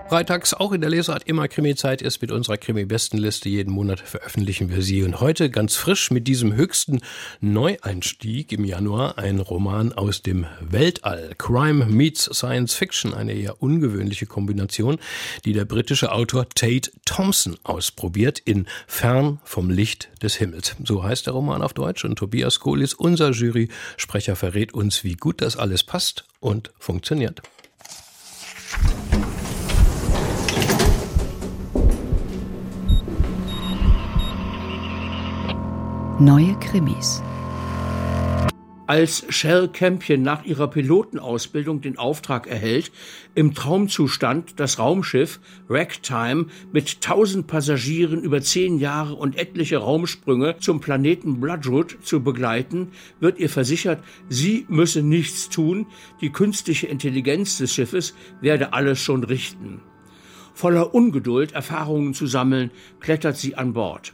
Freitags 0.07 0.53
auch 0.53 0.71
in 0.71 0.81
der 0.81 0.91
Lesart 0.91 1.23
immer 1.23 1.47
Krimi-Zeit 1.47 2.03
ist 2.03 2.21
mit 2.21 2.31
unserer 2.31 2.57
Krimi-Bestenliste. 2.57 3.49
Jeden 3.49 3.73
Monat 3.73 3.99
veröffentlichen 3.99 4.69
wir 4.69 4.83
sie. 4.83 5.01
Und 5.01 5.19
heute 5.19 5.49
ganz 5.49 5.75
frisch 5.75 6.11
mit 6.11 6.27
diesem 6.27 6.53
höchsten 6.53 7.01
Neueinstieg 7.41 8.51
im 8.51 8.65
Januar 8.65 9.17
ein 9.17 9.39
Roman 9.39 9.93
aus 9.93 10.21
dem 10.21 10.45
Weltall. 10.61 11.31
Crime 11.39 11.87
meets 11.87 12.25
Science 12.25 12.75
Fiction. 12.75 13.15
Eine 13.15 13.33
eher 13.33 13.63
ungewöhnliche 13.63 14.27
Kombination, 14.27 14.99
die 15.43 15.53
der 15.53 15.65
britische 15.65 16.11
Autor 16.11 16.47
Tate 16.49 16.91
Thompson 17.05 17.57
ausprobiert 17.63 18.37
in 18.45 18.67
Fern 18.85 19.39
vom 19.43 19.71
Licht 19.71 20.09
des 20.21 20.35
Himmels. 20.35 20.75
So 20.83 21.03
heißt 21.03 21.25
der 21.25 21.33
Roman 21.33 21.63
auf 21.63 21.73
Deutsch. 21.73 22.05
Und 22.05 22.17
Tobias 22.17 22.59
Kohlis, 22.59 22.93
unser 22.93 23.31
Jury-Sprecher, 23.31 24.35
verrät 24.35 24.71
uns, 24.71 25.03
wie 25.03 25.15
gut 25.15 25.41
das 25.41 25.57
alles 25.57 25.83
passt 25.83 26.25
und 26.39 26.71
funktioniert. 26.77 27.41
Neue 36.19 36.55
Krimis. 36.61 37.21
Als 38.87 39.25
Shell 39.27 39.67
Campion 39.67 40.21
nach 40.21 40.45
ihrer 40.45 40.69
Pilotenausbildung 40.69 41.81
den 41.81 41.97
Auftrag 41.97 42.47
erhält, 42.47 42.93
im 43.33 43.53
Traumzustand 43.53 44.57
das 44.57 44.79
Raumschiff 44.79 45.41
Ragtime 45.67 46.45
mit 46.71 47.01
tausend 47.01 47.47
Passagieren 47.47 48.21
über 48.21 48.39
zehn 48.41 48.79
Jahre 48.79 49.15
und 49.15 49.37
etliche 49.37 49.79
Raumsprünge 49.79 50.55
zum 50.59 50.79
Planeten 50.79 51.41
Bloodroot 51.41 51.97
zu 52.01 52.23
begleiten, 52.23 52.91
wird 53.19 53.37
ihr 53.37 53.49
versichert, 53.49 54.01
sie 54.29 54.65
müsse 54.69 55.01
nichts 55.01 55.49
tun, 55.49 55.85
die 56.21 56.31
künstliche 56.31 56.87
Intelligenz 56.87 57.57
des 57.57 57.73
Schiffes 57.73 58.15
werde 58.39 58.71
alles 58.71 59.01
schon 59.01 59.25
richten. 59.25 59.81
Voller 60.53 60.95
Ungeduld, 60.95 61.51
Erfahrungen 61.51 62.13
zu 62.13 62.25
sammeln, 62.25 62.71
klettert 63.01 63.35
sie 63.35 63.55
an 63.55 63.73
Bord. 63.73 64.13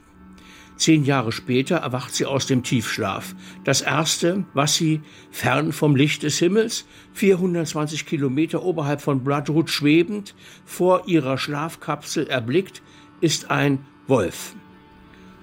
Zehn 0.81 1.05
Jahre 1.05 1.31
später 1.31 1.75
erwacht 1.75 2.15
sie 2.15 2.25
aus 2.25 2.47
dem 2.47 2.63
Tiefschlaf. 2.63 3.35
Das 3.63 3.81
erste, 3.81 4.45
was 4.55 4.73
sie 4.73 5.01
fern 5.29 5.73
vom 5.73 5.95
Licht 5.95 6.23
des 6.23 6.39
Himmels, 6.39 6.87
420 7.13 8.07
Kilometer 8.07 8.63
oberhalb 8.63 8.99
von 8.99 9.23
Bloodroot 9.23 9.69
schwebend, 9.69 10.33
vor 10.65 11.03
ihrer 11.05 11.37
Schlafkapsel 11.37 12.25
erblickt, 12.25 12.81
ist 13.19 13.51
ein 13.51 13.85
Wolf. 14.07 14.55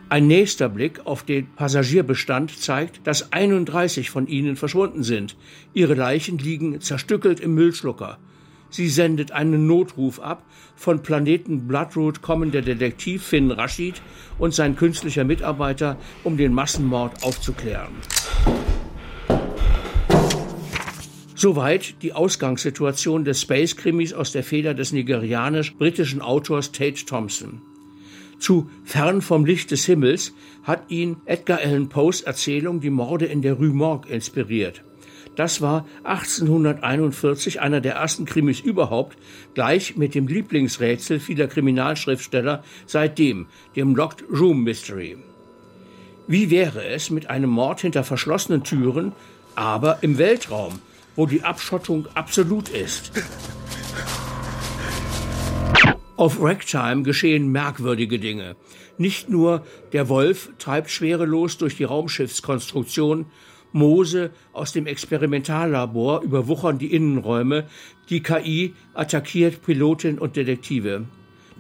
Ein 0.09 0.27
nächster 0.27 0.69
Blick 0.69 1.07
auf 1.07 1.23
den 1.23 1.47
Passagierbestand 1.55 2.59
zeigt, 2.59 3.07
dass 3.07 3.33
31 3.33 4.11
von 4.11 4.27
ihnen 4.27 4.57
verschwunden 4.57 5.05
sind. 5.05 5.37
Ihre 5.73 5.95
Leichen 5.95 6.39
liegen 6.39 6.81
zerstückelt 6.81 7.39
im 7.39 7.55
Müllschlucker. 7.55 8.19
Sie 8.71 8.89
sendet 8.89 9.33
einen 9.33 9.67
Notruf 9.67 10.21
ab. 10.21 10.45
Von 10.77 11.03
Planeten 11.03 11.67
Bloodroot 11.67 12.23
kommen 12.23 12.51
der 12.51 12.63
Detektiv 12.63 13.25
Finn 13.25 13.51
Rashid 13.51 14.03
und 14.39 14.55
sein 14.55 14.77
künstlicher 14.77 15.25
Mitarbeiter, 15.25 15.97
um 16.25 16.37
den 16.37 16.53
Massenmord 16.53 17.25
aufzuklären. 17.25 17.95
Soweit 21.35 22.03
die 22.03 22.15
Ausgangssituation 22.15 23.25
des 23.25 23.43
Space-Krimis 23.43 24.13
aus 24.13 24.33
der 24.33 24.43
Feder 24.43 24.75
des 24.75 24.93
nigerianisch-britischen 24.93 26.21
Autors 26.21 26.73
Tate 26.73 27.07
Thompson. 27.07 27.63
Zu 28.41 28.69
Fern 28.85 29.23
vom 29.23 29.45
Licht 29.45 29.71
des 29.71 29.85
Himmels 29.87 30.33
hat 30.65 30.91
ihn 30.91 31.17
Edgar 31.27 31.59
Allan 31.59 31.89
Poes 31.89 32.23
Erzählung 32.23 32.81
Die 32.81 32.91
Morde 32.91 33.27
in 33.27 33.43
der 33.43 33.55
Rue 33.55 33.69
Morgue 33.69 34.11
inspiriert. 34.11 34.83
Das 35.39 35.61
war 35.61 35.87
1841 36.03 37.61
einer 37.61 37.81
der 37.81 37.95
ersten 37.95 38.25
Krimis 38.25 38.59
überhaupt, 38.59 39.17
gleich 39.55 39.97
mit 39.97 40.17
dem 40.17 40.27
Lieblingsrätsel 40.27 41.21
vieler 41.21 41.47
Kriminalschriftsteller 41.47 42.65
seitdem, 42.87 43.47
dem 43.77 43.95
Locked 43.95 44.25
Room 44.29 44.65
Mystery. 44.65 45.17
Wie 46.27 46.51
wäre 46.51 46.85
es 46.85 47.11
mit 47.11 47.31
einem 47.31 47.51
Mord 47.51 47.83
hinter 47.83 48.03
verschlossenen 48.03 48.65
Türen, 48.65 49.13
aber 49.55 49.99
im 50.01 50.19
Weltraum, 50.19 50.81
wo 51.15 51.27
die 51.27 51.45
Abschottung 51.45 52.09
absolut 52.15 52.69
ist? 52.71 53.13
Auf 56.17 56.43
Ragtime 56.43 57.05
geschehen 57.05 57.53
merkwürdige 57.53 58.19
Dinge. 58.19 58.57
Nicht 58.97 59.29
nur 59.29 59.65
der 59.93 60.09
Wolf 60.09 60.51
treibt 60.59 60.91
schwerelos 60.91 61.59
durch 61.59 61.77
die 61.77 61.85
Raumschiffskonstruktion, 61.85 63.27
Mose 63.73 64.31
aus 64.53 64.73
dem 64.73 64.87
Experimentallabor 64.87 66.23
überwuchern 66.23 66.79
die 66.79 66.93
Innenräume, 66.93 67.67
die 68.09 68.23
KI 68.23 68.75
attackiert 68.95 69.63
Pilotin 69.63 70.19
und 70.19 70.37
Detektive. 70.37 71.05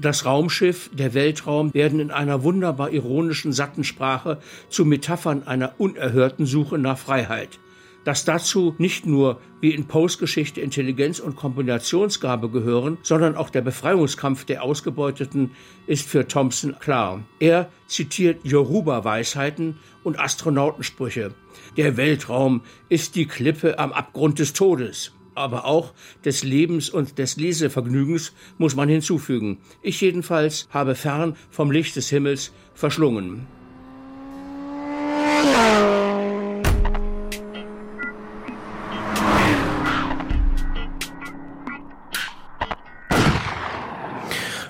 Das 0.01 0.25
Raumschiff, 0.25 0.91
der 0.93 1.13
Weltraum 1.15 1.75
werden 1.75 1.99
in 1.99 2.11
einer 2.13 2.45
wunderbar 2.45 2.91
ironischen 2.91 3.53
Sattensprache 3.53 4.39
zu 4.69 4.85
Metaphern 4.85 5.43
einer 5.47 5.75
unerhörten 5.79 6.47
Suche 6.47 6.79
nach 6.79 6.99
Freiheit. 6.99 7.59
Dass 8.05 8.25
dazu 8.25 8.75
nicht 8.79 9.07
nur 9.07 9.41
wie 9.61 9.75
in 9.75 9.87
Postgeschichte 9.87 10.61
Intelligenz 10.61 11.19
und 11.19 11.37
Kombinationsgabe 11.37 12.49
gehören, 12.49 12.99
sondern 13.03 13.37
auch 13.37 13.51
der 13.51 13.61
Befreiungskampf 13.61 14.45
der 14.45 14.63
Ausgebeuteten 14.63 15.51
ist 15.87 16.09
für 16.09 16.27
Thompson 16.27 16.77
klar. 16.79 17.25
Er 17.39 17.69
zitiert 17.87 18.45
Yoruba-Weisheiten 18.45 19.79
und 20.05 20.19
Astronautensprüche. 20.19 21.35
Der 21.77 21.97
Weltraum 21.97 22.63
ist 22.89 23.15
die 23.15 23.27
Klippe 23.27 23.79
am 23.79 23.93
Abgrund 23.93 24.39
des 24.39 24.53
Todes. 24.53 25.13
Aber 25.35 25.67
auch 25.67 25.93
des 26.25 26.43
Lebens 26.43 26.91
und 26.91 27.19
des 27.19 27.37
Lesevergnügens 27.37 28.33
muss 28.59 28.75
man 28.75 28.89
hinzufügen. 28.89 29.59
Ich 29.83 30.01
jedenfalls 30.01 30.69
habe 30.71 30.97
fern 30.97 31.37
vom 31.51 31.71
Licht 31.71 31.95
des 31.95 32.09
Himmels 32.09 32.53
verschlungen. 32.75 33.47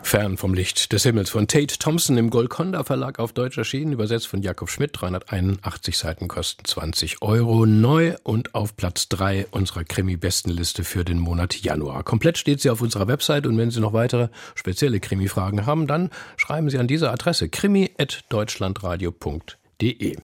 Fern 0.08 0.38
vom 0.38 0.54
Licht 0.54 0.94
des 0.94 1.02
Himmels 1.02 1.28
von 1.28 1.48
Tate 1.48 1.76
Thompson 1.78 2.16
im 2.16 2.30
Golconda 2.30 2.82
Verlag 2.82 3.18
auf 3.18 3.34
Deutsch 3.34 3.58
erschienen, 3.58 3.92
übersetzt 3.92 4.26
von 4.26 4.40
Jakob 4.40 4.70
Schmidt, 4.70 4.92
381 4.94 5.98
Seiten 5.98 6.28
kosten 6.28 6.64
20 6.64 7.20
Euro, 7.20 7.66
neu 7.66 8.14
und 8.22 8.54
auf 8.54 8.74
Platz 8.74 9.10
3 9.10 9.48
unserer 9.50 9.84
Krimi-Bestenliste 9.84 10.82
für 10.82 11.04
den 11.04 11.18
Monat 11.18 11.60
Januar. 11.60 12.04
Komplett 12.04 12.38
steht 12.38 12.62
sie 12.62 12.70
auf 12.70 12.80
unserer 12.80 13.06
Website 13.06 13.46
und 13.46 13.58
wenn 13.58 13.70
Sie 13.70 13.80
noch 13.80 13.92
weitere 13.92 14.30
spezielle 14.54 14.98
Krimi-Fragen 14.98 15.66
haben, 15.66 15.86
dann 15.86 16.08
schreiben 16.38 16.70
Sie 16.70 16.78
an 16.78 16.88
diese 16.88 17.10
Adresse 17.10 17.50
krimi.deutschlandradio.de. 17.50 20.16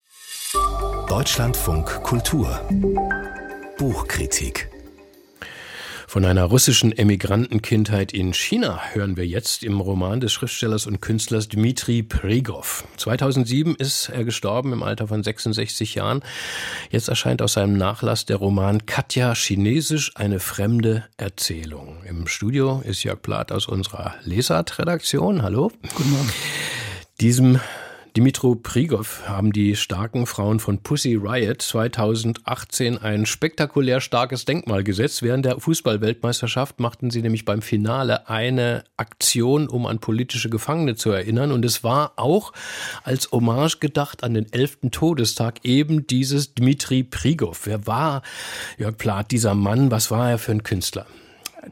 Deutschlandfunk 1.09 2.05
Kultur 2.05 2.61
Buchkritik 3.79 4.72
von 6.13 6.27
einer 6.27 6.45
russischen 6.45 6.93
Emigrantenkindheit 6.93 8.13
in 8.13 8.35
China 8.35 8.83
hören 8.93 9.17
wir 9.17 9.27
jetzt 9.27 9.65
im 9.65 9.81
Roman 9.81 10.21
des 10.21 10.31
Schriftstellers 10.31 10.87
und 10.87 11.01
Künstlers 11.01 11.49
Dmitri 11.49 12.03
Pregov. 12.03 12.85
2007 12.99 13.75
ist 13.77 14.11
er 14.11 14.23
gestorben 14.23 14.75
im 14.75 14.83
Alter 14.83 15.09
von 15.09 15.23
66 15.23 15.95
Jahren. 15.95 16.21
Jetzt 16.91 17.09
erscheint 17.09 17.41
aus 17.41 17.55
seinem 17.55 17.79
Nachlass 17.79 18.27
der 18.27 18.37
Roman 18.37 18.85
Katja 18.85 19.33
Chinesisch 19.35 20.15
eine 20.15 20.39
fremde 20.39 21.05
Erzählung. 21.17 22.03
Im 22.07 22.27
Studio 22.27 22.83
ist 22.85 23.03
Jörg 23.05 23.23
Plath 23.23 23.51
aus 23.51 23.67
unserer 23.67 24.15
Lesart-Redaktion. 24.23 25.41
Hallo. 25.41 25.73
Guten 25.95 26.11
Morgen. 26.11 26.31
Diesem 27.23 27.59
Dimitro 28.17 28.55
Prigov 28.55 29.23
haben 29.27 29.55
die 29.55 29.75
starken 29.75 30.27
Frauen 30.27 30.61
von 30.61 30.83
Pussy 30.83 31.15
Riot 31.15 31.63
2018 31.63 32.99
ein 32.99 33.25
spektakulär 33.25 34.03
starkes 34.03 34.45
Denkmal 34.45 34.85
gesetzt. 34.85 35.23
Während 35.23 35.47
der 35.47 35.59
Fußballweltmeisterschaft 35.59 36.79
machten 36.79 37.11
sie 37.11 37.23
nämlich 37.23 37.47
beim 37.47 37.63
Finale 37.63 38.29
eine 38.29 38.85
Aktion, 38.99 39.67
um 39.67 39.87
an 39.87 39.99
politische 39.99 40.51
Gefangene 40.51 40.95
zu 40.95 41.11
erinnern. 41.11 41.53
Und 41.53 41.65
es 41.65 41.85
war 41.85 42.13
auch 42.17 42.53
als 43.03 43.33
Hommage 43.33 43.79
gedacht 43.79 44.25
an 44.25 44.35
den 44.35 44.53
elften 44.53 44.91
Todestag 44.91 45.61
eben 45.65 46.07
dieses 46.07 46.55
Dimitri 46.55 47.05
Prigov. 47.05 47.63
Wer 47.65 47.87
war 47.87 48.21
Jörg 48.77 48.99
Plath, 48.99 49.31
dieser 49.31 49.55
Mann? 49.55 49.91
Was 49.91 50.11
war 50.11 50.31
er 50.31 50.39
für 50.39 50.53
ein 50.53 50.65
Künstler? 50.65 51.07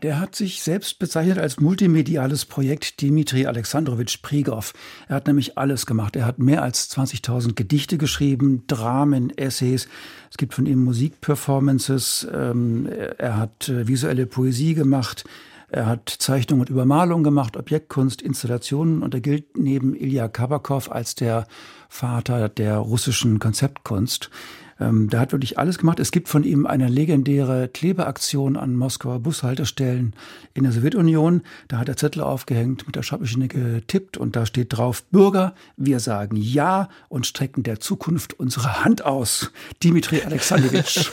Der 0.03 0.21
hat 0.21 0.37
sich 0.37 0.63
selbst 0.63 1.01
bezeichnet 1.01 1.39
als 1.39 1.59
multimediales 1.59 2.45
Projekt 2.45 3.01
Dimitri 3.01 3.47
Alexandrowitsch 3.47 4.23
Prigov. 4.23 4.73
Er 5.09 5.17
hat 5.17 5.27
nämlich 5.27 5.59
alles 5.59 5.85
gemacht. 5.85 6.15
Er 6.15 6.27
hat 6.27 6.39
mehr 6.39 6.63
als 6.63 6.91
20.000 6.97 7.55
Gedichte 7.55 7.99
geschrieben, 7.99 8.65
Dramen, 8.69 9.37
Essays. 9.37 9.89
Es 10.31 10.37
gibt 10.37 10.55
von 10.55 10.67
ihm 10.67 10.85
Musikperformances. 10.85 12.27
Ähm, 12.33 12.89
er 13.19 13.37
hat 13.37 13.69
äh, 13.69 13.89
visuelle 13.89 14.27
Poesie 14.27 14.75
gemacht. 14.75 15.25
Er 15.69 15.87
hat 15.87 16.09
Zeichnungen 16.09 16.63
und 16.63 16.71
Übermalungen 16.71 17.25
gemacht, 17.25 17.57
Objektkunst, 17.57 18.23
Installationen 18.23 19.03
und 19.03 19.15
er 19.15 19.21
gilt 19.21 19.57
neben 19.57 19.95
Ilya 19.95 20.29
Kabakov 20.29 20.91
als 20.91 21.15
der 21.15 21.47
Vater 21.89 22.49
der 22.49 22.77
russischen 22.77 23.39
Konzeptkunst. 23.39 24.31
Ähm, 24.81 25.11
der 25.11 25.21
hat 25.21 25.33
wirklich 25.33 25.59
alles 25.59 25.79
gemacht. 25.79 26.01
Es 26.01 26.11
gibt 26.11 26.29
von 26.29 26.43
ihm 26.43 26.67
eine 26.67 26.89
legendäre 26.89 27.69
Klebeaktion 27.69 28.57
an 28.57 28.75
Moskauer 28.75 29.21
Bushaltestellen 29.21 30.15
in 30.55 30.65
der 30.65 30.73
Sowjetunion. 30.73 31.43
Da 31.69 31.79
hat 31.79 31.89
er 31.89 31.97
Zettel 31.97 32.23
aufgehängt, 32.23 32.87
mit 32.87 32.97
der 32.97 33.03
Schreibmaschine 33.03 33.49
getippt 33.49 34.17
und 34.17 34.37
da 34.37 34.47
steht 34.47 34.77
drauf, 34.77 35.03
Bürger, 35.05 35.55
wir 35.77 36.01
sagen 36.01 36.37
Ja 36.37 36.89
und 37.09 37.27
strecken 37.27 37.63
der 37.63 37.81
Zukunft 37.81 38.35
unsere 38.35 38.85
Hand 38.85 39.05
aus. 39.05 39.53
Dimitri 39.83 40.23
Alexandrowitsch. 40.25 41.11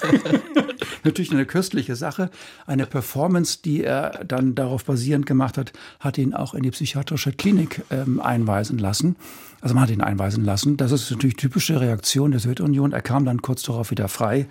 Natürlich 1.04 1.32
eine 1.32 1.46
köstliche 1.46 1.96
Sache. 1.96 2.30
Eine 2.66 2.86
Performance, 2.86 3.60
die 3.64 3.84
er 3.84 4.24
dann 4.26 4.56
darauf 4.56 4.86
basierend 4.86 5.26
gemacht 5.26 5.58
hat, 5.58 5.74
hat 6.00 6.18
ihn 6.18 6.34
auch 6.34 6.54
in 6.54 6.64
die 6.64 6.72
psychiatrische 6.72 7.32
Klinik 7.34 7.84
ähm, 7.92 8.20
einweisen 8.20 8.78
lassen. 8.78 9.16
Also 9.62 9.76
man 9.76 9.84
hat 9.84 9.90
ihn 9.90 10.02
einweisen 10.02 10.46
lassen. 10.46 10.78
Das 10.78 10.92
ist 10.92 11.10
natürlich 11.12 11.36
typische 11.36 11.80
Reaktion 11.82 12.32
der 12.32 12.40
Sowjetunion. 12.40 12.92
Er 12.92 13.02
kam 13.02 13.26
dann 13.26 13.42
kurz 13.42 13.64
darauf 13.64 13.92
wieder 13.92 14.08
frei. 14.08 14.48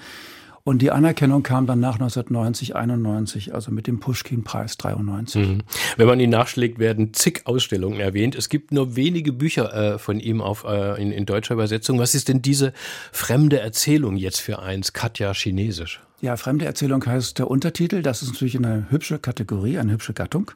Und 0.66 0.82
die 0.82 0.90
Anerkennung 0.90 1.44
kam 1.44 1.68
dann 1.68 1.78
nach 1.78 1.94
1990, 1.94 2.75
91, 2.75 3.54
also 3.54 3.70
mit 3.70 3.86
dem 3.86 4.00
Pushkin-Preis 4.00 4.76
93. 4.78 5.46
Mhm. 5.46 5.62
Wenn 5.96 6.08
man 6.08 6.18
ihn 6.18 6.30
nachschlägt, 6.30 6.80
werden 6.80 7.14
zig 7.14 7.42
Ausstellungen 7.44 8.00
erwähnt. 8.00 8.34
Es 8.34 8.48
gibt 8.48 8.72
nur 8.72 8.96
wenige 8.96 9.32
Bücher 9.32 9.72
äh, 9.72 9.98
von 10.00 10.18
ihm 10.18 10.40
auf, 10.40 10.64
äh, 10.64 11.00
in, 11.00 11.12
in, 11.12 11.25
deutscher 11.25 11.54
Übersetzung. 11.54 12.00
Was 12.00 12.16
ist 12.16 12.26
denn 12.26 12.42
diese 12.42 12.72
fremde 13.12 13.60
Erzählung 13.60 14.16
jetzt 14.16 14.40
für 14.40 14.58
eins? 14.58 14.92
Katja 14.92 15.32
Chinesisch. 15.34 16.00
Ja, 16.20 16.36
fremde 16.36 16.64
Erzählung 16.64 17.06
heißt 17.06 17.38
der 17.38 17.48
Untertitel. 17.48 18.02
Das 18.02 18.22
ist 18.22 18.32
natürlich 18.32 18.56
eine 18.56 18.86
hübsche 18.90 19.20
Kategorie, 19.20 19.78
eine 19.78 19.92
hübsche 19.92 20.14
Gattung. 20.14 20.50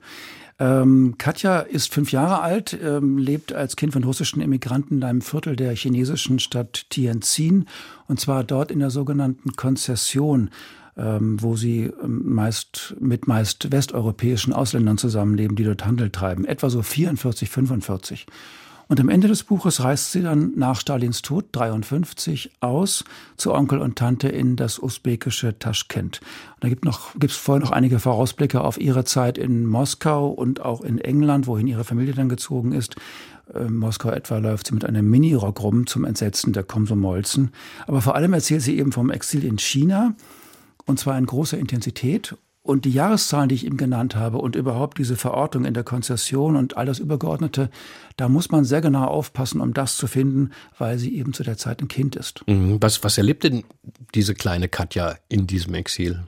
Ähm, 0.60 1.14
Katja 1.16 1.60
ist 1.60 1.92
fünf 1.92 2.12
Jahre 2.12 2.42
alt, 2.42 2.78
ähm, 2.84 3.16
lebt 3.16 3.54
als 3.54 3.76
Kind 3.76 3.94
von 3.94 4.04
russischen 4.04 4.42
Immigranten 4.42 4.96
in 4.98 5.04
einem 5.04 5.22
Viertel 5.22 5.56
der 5.56 5.74
chinesischen 5.74 6.38
Stadt 6.38 6.84
Tianjin 6.90 7.64
und 8.08 8.20
zwar 8.20 8.44
dort 8.44 8.70
in 8.70 8.80
der 8.80 8.90
sogenannten 8.90 9.52
Konzession, 9.52 10.50
ähm, 10.98 11.42
wo 11.42 11.56
sie 11.56 11.90
ähm, 12.02 12.34
meist 12.34 12.94
mit 13.00 13.26
meist 13.26 13.72
westeuropäischen 13.72 14.52
Ausländern 14.52 14.98
zusammenleben, 14.98 15.56
die 15.56 15.64
dort 15.64 15.86
Handel 15.86 16.10
treiben, 16.10 16.44
etwa 16.44 16.68
so 16.68 16.82
44, 16.82 17.48
45. 17.48 18.26
Und 18.90 18.98
am 18.98 19.08
Ende 19.08 19.28
des 19.28 19.44
Buches 19.44 19.84
reist 19.84 20.10
sie 20.10 20.20
dann 20.20 20.50
nach 20.56 20.80
Stalins 20.80 21.22
Tod 21.22 21.44
53 21.52 22.50
aus 22.58 23.04
zu 23.36 23.54
Onkel 23.54 23.78
und 23.78 23.94
Tante 23.94 24.26
in 24.26 24.56
das 24.56 24.80
usbekische 24.80 25.56
Taschkent. 25.56 26.20
Und 26.56 26.64
da 26.64 26.68
gibt 26.68 26.84
noch 26.84 27.14
gibt's 27.14 27.36
vorher 27.36 27.64
noch 27.64 27.70
einige 27.70 28.00
Vorausblicke 28.00 28.60
auf 28.60 28.80
ihre 28.80 29.04
Zeit 29.04 29.38
in 29.38 29.64
Moskau 29.64 30.30
und 30.30 30.62
auch 30.62 30.80
in 30.80 30.98
England, 30.98 31.46
wohin 31.46 31.68
ihre 31.68 31.84
Familie 31.84 32.14
dann 32.14 32.28
gezogen 32.28 32.72
ist. 32.72 32.96
In 33.54 33.60
äh, 33.60 33.70
Moskau 33.70 34.10
etwa 34.10 34.38
läuft 34.38 34.66
sie 34.66 34.74
mit 34.74 34.84
einem 34.84 35.08
Minirock 35.08 35.62
rum 35.62 35.86
zum 35.86 36.04
Entsetzen 36.04 36.52
der 36.52 36.64
Komsomolzen. 36.64 37.52
Aber 37.86 38.00
vor 38.00 38.16
allem 38.16 38.32
erzählt 38.32 38.62
sie 38.62 38.76
eben 38.76 38.90
vom 38.90 39.10
Exil 39.10 39.44
in 39.44 39.58
China 39.58 40.16
und 40.86 40.98
zwar 40.98 41.16
in 41.16 41.26
großer 41.26 41.58
Intensität 41.58 42.34
und 42.62 42.84
die 42.84 42.90
Jahreszahlen, 42.90 43.48
die 43.48 43.54
ich 43.54 43.64
ihm 43.64 43.76
genannt 43.76 44.16
habe 44.16 44.38
und 44.38 44.54
überhaupt 44.54 44.98
diese 44.98 45.16
Verortung 45.16 45.64
in 45.64 45.74
der 45.74 45.84
Konzession 45.84 46.56
und 46.56 46.76
all 46.76 46.86
das 46.86 46.98
Übergeordnete, 46.98 47.70
da 48.16 48.28
muss 48.28 48.50
man 48.50 48.64
sehr 48.64 48.80
genau 48.80 49.04
aufpassen, 49.04 49.60
um 49.60 49.72
das 49.72 49.96
zu 49.96 50.06
finden, 50.06 50.50
weil 50.78 50.98
sie 50.98 51.16
eben 51.16 51.32
zu 51.32 51.42
der 51.42 51.56
Zeit 51.56 51.80
ein 51.80 51.88
Kind 51.88 52.16
ist. 52.16 52.46
Mhm. 52.46 52.78
Was, 52.80 53.02
was 53.02 53.16
erlebt 53.16 53.44
denn 53.44 53.64
diese 54.14 54.34
kleine 54.34 54.68
Katja 54.68 55.16
in 55.28 55.46
diesem 55.46 55.74
Exil? 55.74 56.22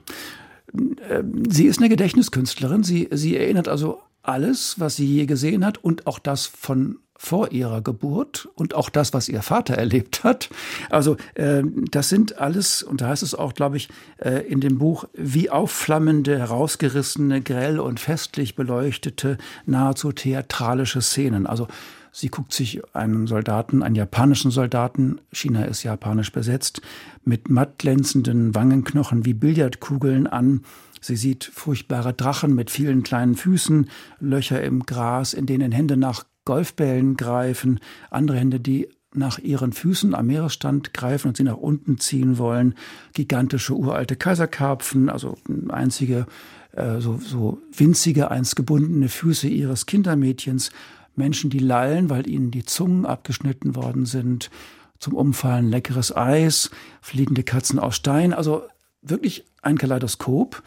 Sie 1.49 1.65
ist 1.65 1.77
eine 1.77 1.89
Gedächtniskünstlerin. 1.89 2.83
Sie, 2.83 3.09
sie 3.11 3.37
erinnert 3.37 3.67
also 3.67 3.99
alles, 4.23 4.79
was 4.79 4.95
sie 4.95 5.05
je 5.05 5.25
gesehen 5.27 5.63
hat 5.65 5.77
und 5.77 6.07
auch 6.07 6.17
das 6.17 6.47
von 6.47 6.97
vor 7.23 7.53
ihrer 7.53 7.81
Geburt 7.81 8.49
und 8.55 8.73
auch 8.73 8.89
das, 8.89 9.13
was 9.13 9.29
ihr 9.29 9.41
Vater 9.41 9.75
erlebt 9.77 10.25
hat. 10.25 10.49
Also 10.89 11.15
äh, 11.35 11.63
das 11.89 12.09
sind 12.09 12.39
alles, 12.39 12.83
und 12.83 12.99
da 12.99 13.07
heißt 13.07 13.23
es 13.23 13.33
auch, 13.33 13.53
glaube 13.53 13.77
ich, 13.77 13.87
äh, 14.17 14.45
in 14.45 14.59
dem 14.59 14.77
Buch, 14.77 15.05
wie 15.13 15.49
aufflammende, 15.49 16.37
herausgerissene, 16.37 17.41
grell 17.41 17.79
und 17.79 18.01
festlich 18.01 18.55
beleuchtete, 18.55 19.37
nahezu 19.65 20.11
theatralische 20.11 21.01
Szenen. 21.01 21.47
Also 21.47 21.67
Sie 22.15 22.27
guckt 22.27 22.53
sich 22.53 22.79
einen 22.93 23.25
Soldaten, 23.25 23.81
einen 23.81 23.95
japanischen 23.95 24.51
Soldaten, 24.51 25.19
China 25.31 25.63
ist 25.63 25.81
japanisch 25.81 26.31
besetzt, 26.31 26.81
mit 27.23 27.49
matt 27.49 27.79
glänzenden 27.79 28.53
Wangenknochen 28.53 29.25
wie 29.25 29.33
Billardkugeln 29.33 30.27
an. 30.27 30.61
Sie 31.01 31.15
sieht 31.15 31.43
furchtbare 31.43 32.13
Drachen 32.13 32.53
mit 32.53 32.69
vielen 32.69 33.01
kleinen 33.01 33.35
Füßen, 33.35 33.89
Löcher 34.19 34.61
im 34.61 34.85
Gras, 34.85 35.33
in 35.33 35.47
denen 35.47 35.71
Hände 35.71 35.97
nach 35.97 36.23
Golfbällen 36.45 37.15
greifen, 37.15 37.79
andere 38.09 38.37
Hände, 38.37 38.59
die 38.59 38.89
nach 39.15 39.37
ihren 39.39 39.73
Füßen 39.73 40.15
am 40.15 40.27
Meeresstand 40.27 40.93
greifen 40.93 41.27
und 41.27 41.37
sie 41.37 41.43
nach 41.43 41.57
unten 41.57 41.99
ziehen 41.99 42.37
wollen, 42.37 42.75
gigantische 43.13 43.75
uralte 43.75 44.15
Kaiserkarpfen, 44.15 45.09
also 45.09 45.37
einzige 45.69 46.25
äh, 46.71 46.99
so, 46.99 47.17
so 47.17 47.61
winzige, 47.71 48.31
einst 48.31 48.55
gebundene 48.55 49.09
Füße 49.09 49.47
ihres 49.47 49.85
Kindermädchens, 49.85 50.71
Menschen, 51.15 51.51
die 51.51 51.59
lallen, 51.59 52.09
weil 52.09 52.27
ihnen 52.27 52.49
die 52.49 52.65
Zungen 52.65 53.05
abgeschnitten 53.05 53.75
worden 53.75 54.05
sind, 54.05 54.49
zum 54.97 55.13
Umfallen 55.13 55.69
leckeres 55.69 56.15
Eis, 56.15 56.71
fliegende 57.01 57.43
Katzen 57.43 57.77
aus 57.77 57.95
Stein, 57.95 58.33
also 58.33 58.63
wirklich 59.01 59.45
ein 59.61 59.77
Kaleidoskop. 59.77 60.63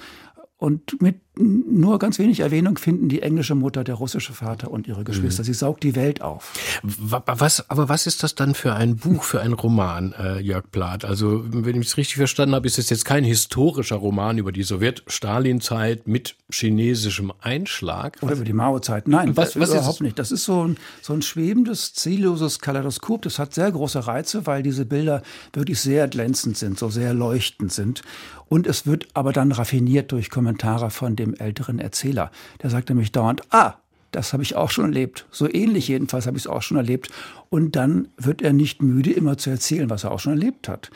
Und 0.59 1.03
mit 1.03 1.21
nur 1.39 1.99
ganz 1.99 2.19
wenig 2.19 2.41
Erwähnung 2.41 2.79
finden 2.79 3.09
die 3.09 3.21
englische 3.21 3.55
Mutter, 3.55 3.85
der 3.85 3.97
russische 3.97 4.33
Vater 4.33 4.71
und 4.71 4.87
ihre 4.87 5.05
Geschwister. 5.05 5.43
Mhm. 5.43 5.47
Sie 5.47 5.55
saugt 5.55 5.83
die 5.83 5.95
Welt 5.95 6.23
auf. 6.23 6.55
Was, 6.83 7.69
aber 7.69 7.89
was 7.91 8.07
ist 8.07 8.23
das 8.23 8.35
dann 8.35 8.55
für 8.55 8.75
ein 8.75 8.97
Buch, 8.97 9.23
für 9.23 9.41
ein 9.43 9.53
Roman, 9.53 10.15
äh, 10.19 10.41
Jörg 10.41 10.65
Plath? 10.71 11.05
Also, 11.05 11.45
wenn 11.47 11.81
ich 11.81 11.89
es 11.89 11.97
richtig 11.99 12.17
verstanden 12.17 12.55
habe, 12.55 12.67
ist 12.67 12.79
es 12.79 12.89
jetzt 12.89 13.05
kein 13.05 13.23
historischer 13.23 13.97
Roman 13.97 14.39
über 14.39 14.51
die 14.51 14.63
Sowjet-Stalin-Zeit 14.63 16.09
mit 16.09 16.37
chinesischem 16.51 17.33
Einschlag. 17.41 18.17
Oder 18.23 18.37
über 18.37 18.45
die 18.45 18.55
Mao-Zeit. 18.55 19.07
Nein, 19.07 19.37
was, 19.37 19.61
was 19.61 19.71
überhaupt 19.71 20.01
nicht. 20.01 20.19
Das 20.19 20.33
ist 20.33 20.45
so 20.45 20.67
ein, 20.67 20.77
so 21.03 21.13
ein 21.13 21.21
schwebendes, 21.21 21.93
zielloses 21.93 22.61
Kaleidoskop. 22.61 23.23
Das 23.23 23.39
hat 23.39 23.53
sehr 23.53 23.71
große 23.71 24.07
Reize, 24.07 24.47
weil 24.47 24.63
diese 24.63 24.87
Bilder 24.87 25.23
wirklich 25.53 25.81
sehr 25.81 26.09
glänzend 26.09 26.57
sind, 26.57 26.79
so 26.79 26.89
sehr 26.89 27.13
leuchtend 27.13 27.73
sind. 27.73 28.03
Und 28.49 28.69
es 28.69 28.87
wird 28.87 29.09
aber 29.15 29.33
dann 29.33 29.51
raffiniert 29.51 30.13
durch 30.13 30.31
Kommentare 30.31 30.91
von 30.91 31.17
dem 31.17 31.26
älteren 31.35 31.79
Erzähler. 31.79 32.31
Der 32.63 32.71
sagt 32.71 32.89
nämlich 32.89 33.13
dauernd, 33.13 33.43
ah, 33.51 33.75
das 34.13 34.33
habe 34.33 34.43
ich 34.43 34.57
auch 34.57 34.71
schon 34.71 34.87
erlebt. 34.87 35.27
So 35.31 35.53
ähnlich 35.53 35.89
jedenfalls 35.89 36.27
habe 36.27 36.37
ich 36.37 36.45
es 36.45 36.47
auch 36.49 36.63
schon 36.63 36.77
erlebt. 36.77 37.09
Und 37.51 37.77
dann 37.77 38.09
wird 38.17 38.41
er 38.41 38.53
nicht 38.53 38.83
müde, 38.83 39.13
immer 39.13 39.37
zu 39.37 39.51
erzählen, 39.51 39.91
was 39.91 40.05
er 40.05 40.13
auch 40.13 40.21
schon 40.21 40.33
erlebt 40.33 40.69
hat. 40.69 40.91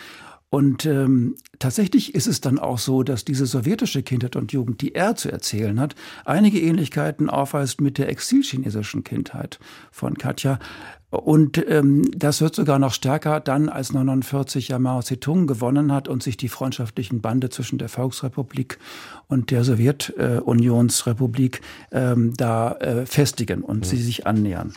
Und 0.50 0.84
ähm, 0.84 1.36
tatsächlich 1.60 2.14
ist 2.16 2.26
es 2.26 2.40
dann 2.40 2.58
auch 2.58 2.78
so, 2.78 3.04
dass 3.04 3.24
diese 3.24 3.46
sowjetische 3.46 4.02
Kindheit 4.02 4.34
und 4.34 4.52
Jugend, 4.52 4.80
die 4.82 4.96
er 4.96 5.14
zu 5.14 5.30
erzählen 5.30 5.78
hat, 5.78 5.94
einige 6.24 6.60
Ähnlichkeiten 6.60 7.30
aufweist 7.30 7.80
mit 7.80 7.98
der 7.98 8.08
exilchinesischen 8.08 9.04
Kindheit 9.04 9.60
von 9.92 10.18
Katja. 10.18 10.58
Und 11.10 11.64
ähm, 11.68 12.10
das 12.16 12.40
wird 12.40 12.56
sogar 12.56 12.80
noch 12.80 12.94
stärker 12.94 13.38
dann, 13.40 13.68
als 13.68 13.92
49 13.92 14.68
ja 14.68 14.78
Mao 14.80 15.02
Zedong 15.02 15.46
gewonnen 15.46 15.92
hat 15.92 16.08
und 16.08 16.22
sich 16.22 16.36
die 16.36 16.48
freundschaftlichen 16.48 17.20
Bande 17.20 17.48
zwischen 17.50 17.78
der 17.78 17.88
Volksrepublik 17.88 18.78
und 19.28 19.50
der 19.52 19.62
Sowjetunionsrepublik 19.64 21.62
äh, 21.90 22.12
ähm, 22.12 22.32
da 22.36 22.72
äh, 22.74 23.06
festigen 23.06 23.62
und 23.62 23.78
mhm. 23.78 23.84
sie 23.84 23.96
sich 24.02 24.26
annähern. 24.26 24.72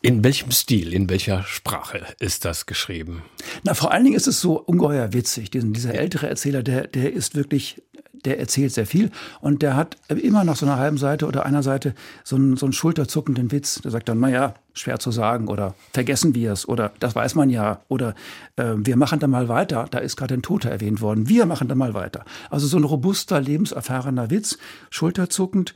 In 0.00 0.22
welchem 0.22 0.52
Stil, 0.52 0.92
in 0.92 1.10
welcher 1.10 1.42
Sprache 1.42 2.06
ist 2.20 2.44
das 2.44 2.66
geschrieben? 2.66 3.24
Na, 3.64 3.74
vor 3.74 3.90
allen 3.90 4.04
Dingen 4.04 4.16
ist 4.16 4.28
es 4.28 4.40
so 4.40 4.60
ungeheuer 4.60 5.12
witzig. 5.12 5.50
Diesen, 5.50 5.72
dieser 5.72 5.94
ältere 5.94 6.28
Erzähler, 6.28 6.62
der, 6.62 6.86
der 6.86 7.12
ist 7.12 7.34
wirklich 7.34 7.82
der 8.24 8.38
erzählt 8.38 8.72
sehr 8.72 8.86
viel 8.86 9.10
und 9.40 9.62
der 9.62 9.76
hat 9.76 9.96
immer 10.08 10.44
nach 10.44 10.56
so 10.56 10.66
einer 10.66 10.76
halben 10.76 10.98
Seite 10.98 11.26
oder 11.26 11.46
einer 11.46 11.62
Seite 11.62 11.94
so 12.24 12.36
einen, 12.36 12.56
so 12.56 12.66
einen 12.66 12.72
schulterzuckenden 12.72 13.52
Witz. 13.52 13.80
Der 13.82 13.90
sagt 13.90 14.08
dann, 14.08 14.20
naja, 14.20 14.54
schwer 14.72 14.98
zu 14.98 15.10
sagen 15.10 15.48
oder 15.48 15.74
vergessen 15.92 16.34
wir 16.34 16.52
es 16.52 16.68
oder 16.68 16.92
das 17.00 17.14
weiß 17.14 17.34
man 17.34 17.50
ja 17.50 17.82
oder 17.88 18.14
äh, 18.56 18.74
wir 18.76 18.96
machen 18.96 19.18
dann 19.18 19.30
mal 19.30 19.48
weiter. 19.48 19.86
Da 19.90 19.98
ist 19.98 20.16
gerade 20.16 20.34
ein 20.34 20.42
Toter 20.42 20.70
erwähnt 20.70 21.00
worden. 21.00 21.28
Wir 21.28 21.46
machen 21.46 21.68
dann 21.68 21.78
mal 21.78 21.94
weiter. 21.94 22.24
Also 22.50 22.66
so 22.66 22.76
ein 22.76 22.84
robuster, 22.84 23.40
lebenserfahrener 23.40 24.30
Witz, 24.30 24.58
schulterzuckend, 24.90 25.74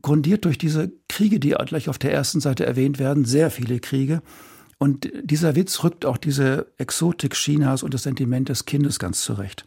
grundiert 0.00 0.44
durch 0.44 0.58
diese 0.58 0.92
Kriege, 1.08 1.38
die 1.38 1.50
gleich 1.50 1.88
auf 1.88 1.98
der 1.98 2.12
ersten 2.12 2.40
Seite 2.40 2.64
erwähnt 2.64 2.98
werden, 2.98 3.24
sehr 3.24 3.50
viele 3.50 3.80
Kriege. 3.80 4.22
Und 4.78 5.08
dieser 5.22 5.54
Witz 5.54 5.84
rückt 5.84 6.04
auch 6.04 6.16
diese 6.16 6.66
Exotik 6.76 7.34
Chinas 7.34 7.84
und 7.84 7.94
das 7.94 8.02
Sentiment 8.02 8.48
des 8.48 8.64
Kindes 8.64 8.98
ganz 8.98 9.22
zurecht. 9.22 9.64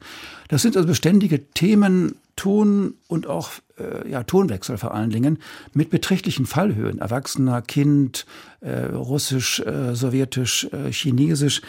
Das 0.49 0.61
sind 0.61 0.75
also 0.75 0.89
beständige 0.89 1.51
Themen, 1.51 2.15
Ton 2.35 2.95
und 3.07 3.27
auch 3.27 3.51
äh, 3.77 4.09
ja, 4.09 4.23
Tonwechsel 4.23 4.77
vor 4.77 4.93
allen 4.93 5.11
Dingen 5.11 5.39
mit 5.73 5.89
beträchtlichen 5.89 6.45
Fallhöhen. 6.45 6.99
Erwachsener, 6.99 7.61
Kind, 7.61 8.25
äh, 8.59 8.87
Russisch, 8.87 9.61
äh, 9.61 9.95
Sowjetisch, 9.95 10.67
äh, 10.73 10.91
Chinesisch. 10.91 11.61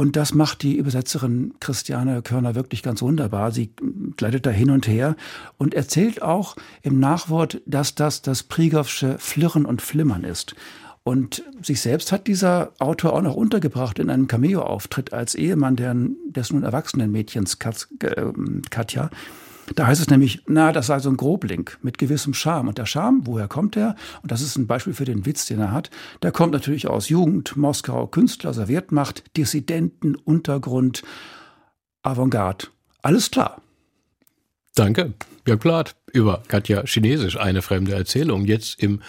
Und 0.00 0.16
das 0.16 0.32
macht 0.32 0.62
die 0.62 0.78
Übersetzerin 0.78 1.52
Christiane 1.60 2.22
Körner 2.22 2.54
wirklich 2.54 2.82
ganz 2.82 3.02
wunderbar. 3.02 3.52
Sie 3.52 3.74
gleitet 4.16 4.46
da 4.46 4.50
hin 4.50 4.70
und 4.70 4.88
her 4.88 5.14
und 5.58 5.74
erzählt 5.74 6.22
auch 6.22 6.56
im 6.80 6.98
Nachwort, 7.00 7.60
dass 7.66 7.96
das 7.96 8.22
das 8.22 8.42
Prigovsche 8.42 9.18
Flirren 9.18 9.66
und 9.66 9.82
Flimmern 9.82 10.24
ist. 10.24 10.54
Und 11.02 11.42
sich 11.60 11.82
selbst 11.82 12.12
hat 12.12 12.28
dieser 12.28 12.72
Autor 12.78 13.12
auch 13.12 13.20
noch 13.20 13.34
untergebracht 13.34 13.98
in 13.98 14.08
einem 14.08 14.26
Cameo-Auftritt 14.26 15.12
als 15.12 15.34
Ehemann 15.34 15.76
des 15.76 16.50
nun 16.50 16.62
erwachsenen 16.62 17.12
Mädchens 17.12 17.58
ähm, 18.16 18.62
Katja. 18.70 19.10
Da 19.74 19.86
heißt 19.86 20.00
es 20.00 20.10
nämlich, 20.10 20.42
na, 20.46 20.72
das 20.72 20.88
sei 20.88 20.98
so 20.98 21.10
ein 21.10 21.16
Grobling 21.16 21.70
mit 21.82 21.98
gewissem 21.98 22.34
Charme. 22.34 22.68
Und 22.68 22.78
der 22.78 22.86
Charme, 22.86 23.22
woher 23.24 23.48
kommt 23.48 23.76
er? 23.76 23.94
Und 24.22 24.32
das 24.32 24.42
ist 24.42 24.56
ein 24.56 24.66
Beispiel 24.66 24.94
für 24.94 25.04
den 25.04 25.26
Witz, 25.26 25.46
den 25.46 25.60
er 25.60 25.72
hat. 25.72 25.90
Der 26.22 26.32
kommt 26.32 26.52
natürlich 26.52 26.88
aus 26.88 27.08
Jugend, 27.08 27.56
Moskau, 27.56 28.06
Künstler, 28.06 28.52
Sowjetmacht, 28.52 29.36
Dissidenten, 29.36 30.14
Untergrund, 30.16 31.02
Avantgarde. 32.02 32.68
Alles 33.02 33.30
klar. 33.30 33.62
Danke, 34.80 35.12
Jörg 35.46 35.60
Plath 35.60 35.94
über 36.10 36.42
Katja 36.48 36.82
Chinesisch, 36.86 37.36
eine 37.36 37.60
fremde 37.60 37.92
Erzählung. 37.92 38.46
Jetzt 38.46 38.82
im 38.82 39.02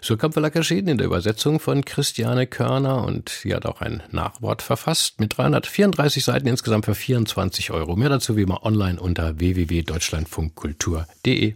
Surkamp 0.00 0.34
Verlag 0.34 0.54
erschienen 0.54 0.86
in 0.86 0.98
der 0.98 1.08
Übersetzung 1.08 1.58
von 1.58 1.84
Christiane 1.84 2.46
Körner 2.46 3.04
und 3.04 3.28
sie 3.28 3.52
hat 3.52 3.66
auch 3.66 3.80
ein 3.80 4.00
Nachwort 4.12 4.62
verfasst 4.62 5.18
mit 5.18 5.36
334 5.36 6.24
Seiten 6.24 6.46
insgesamt 6.46 6.84
für 6.84 6.94
24 6.94 7.72
Euro. 7.72 7.96
Mehr 7.96 8.10
dazu 8.10 8.36
wie 8.36 8.42
immer 8.42 8.64
online 8.64 9.00
unter 9.00 9.40
www.deutschlandfunkkultur.de. 9.40 11.54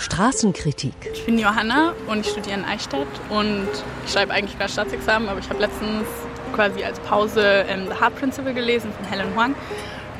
Straßenkritik. 0.00 0.94
Ich 1.12 1.24
bin 1.24 1.38
Johanna 1.38 1.94
und 2.08 2.26
ich 2.26 2.32
studiere 2.32 2.58
in 2.58 2.64
Eichstätt 2.64 3.06
und 3.30 3.68
ich 4.04 4.12
schreibe 4.12 4.32
eigentlich 4.32 4.58
gerade 4.58 4.72
Staatsexamen, 4.72 5.28
aber 5.28 5.38
ich 5.38 5.48
habe 5.50 5.60
letztens 5.60 6.08
quasi 6.52 6.82
als 6.82 6.98
Pause 6.98 7.64
ähm, 7.68 7.84
The 7.88 7.94
Heart 8.00 8.16
Principle 8.16 8.54
gelesen 8.54 8.90
von 8.92 9.06
Helen 9.06 9.32
Huang 9.36 9.54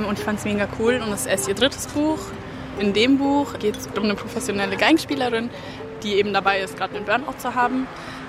und 0.05 0.19
ich 0.19 0.25
fand 0.25 0.39
es 0.39 0.45
mega 0.45 0.69
cool. 0.79 1.01
Und 1.05 1.13
es 1.13 1.21
ist 1.21 1.27
erst 1.27 1.49
ihr 1.49 1.55
drittes 1.55 1.87
Buch. 1.89 2.19
In 2.79 2.93
dem 2.93 3.19
Buch 3.19 3.59
geht 3.59 3.77
es 3.77 3.89
um 3.97 4.05
eine 4.05 4.15
professionelle 4.15 4.77
Geigenspielerin, 4.77 5.51
die 6.03 6.15
eben 6.15 6.33
dabei 6.33 6.61
ist, 6.61 6.77
gerade 6.77 6.97
einen 6.97 7.07
Burnout 7.07 7.39
zu 7.39 7.55
haben 7.55 7.87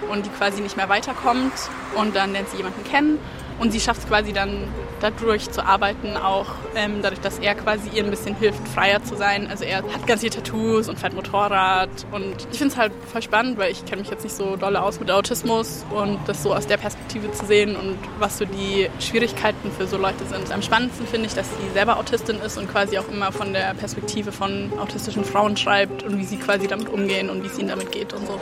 und 0.10 0.26
die 0.26 0.30
quasi 0.30 0.62
nicht 0.62 0.78
mehr 0.78 0.90
weiterkommt. 0.90 1.54
Und 1.96 2.16
dann 2.16 2.32
lernt 2.32 2.50
sie 2.50 2.58
jemanden 2.58 2.84
kennen 2.84 3.20
und 3.60 3.72
sie 3.72 3.80
schafft 3.80 4.02
es 4.02 4.08
quasi 4.08 4.34
dann 4.34 4.64
dadurch 5.00 5.50
zu 5.52 5.64
arbeiten, 5.66 6.18
auch 6.18 6.48
ähm, 6.76 7.02
dadurch, 7.02 7.22
dass 7.22 7.40
er 7.40 7.56
quasi 7.56 7.90
ihr 7.94 8.04
ein 8.04 8.10
bisschen 8.10 8.36
hilft, 8.36 8.68
freier 8.68 9.04
zu 9.04 9.16
sein. 9.16 9.48
Also 9.48 9.64
er 9.64 9.78
hat 9.78 10.08
ganz 10.08 10.22
viele 10.22 10.34
Tattoos 10.34 10.90
und 10.90 11.00
fährt 11.00 11.14
Motorrad 11.14 11.90
und 12.12 12.48
ich 12.52 12.58
finde 12.58 12.74
es 12.74 12.78
halt 12.78 12.92
voll 13.12 13.22
spannend, 13.22 13.58
weil 13.58 13.72
ich 13.72 13.86
kenne 13.86 14.02
mich 14.02 14.12
jetzt 14.12 14.24
nicht 14.24 14.36
so 14.36 14.56
dolle 14.56 14.82
aus 14.82 15.00
mit 15.00 15.12
Autismus 15.12 15.86
und 15.92 16.20
das 16.28 16.44
so 16.44 16.54
aus 16.54 16.68
der 16.68 16.78
Perspektive 16.78 17.32
zu 17.32 17.46
sehen 17.46 17.76
und 17.76 17.98
was 18.20 18.38
so 18.38 18.46
die 18.46 18.90
Schwierigkeiten 19.00 19.72
für 19.72 19.88
so 19.88 19.98
Leute 19.98 20.26
sind. 20.26 20.52
Am 20.52 20.62
spannendsten 20.62 21.08
finde 21.08 21.28
ich, 21.28 21.34
dass 21.34 21.48
sie 21.48 21.70
selber 21.74 21.98
Autistin 21.98 22.40
ist 22.40 22.58
und 22.58 22.70
quasi 22.72 22.98
auch 22.98 23.08
immer 23.10 23.32
von 23.32 23.54
der 23.54 23.74
Perspektive 23.74 24.32
von 24.32 24.72
autistischen 24.80 25.24
Frauen 25.24 25.58
schreibt 25.58 26.04
und 26.04 26.18
wie 26.18 26.26
sie 26.26 26.38
quasi 26.38 26.68
damit 26.68 26.90
umgehen 26.90 27.30
und 27.30 27.44
wie 27.44 27.48
es 27.48 27.58
ihnen 27.58 27.70
damit 27.70 27.92
geht 27.92 28.14
und 28.14 28.26
so. 28.28 28.40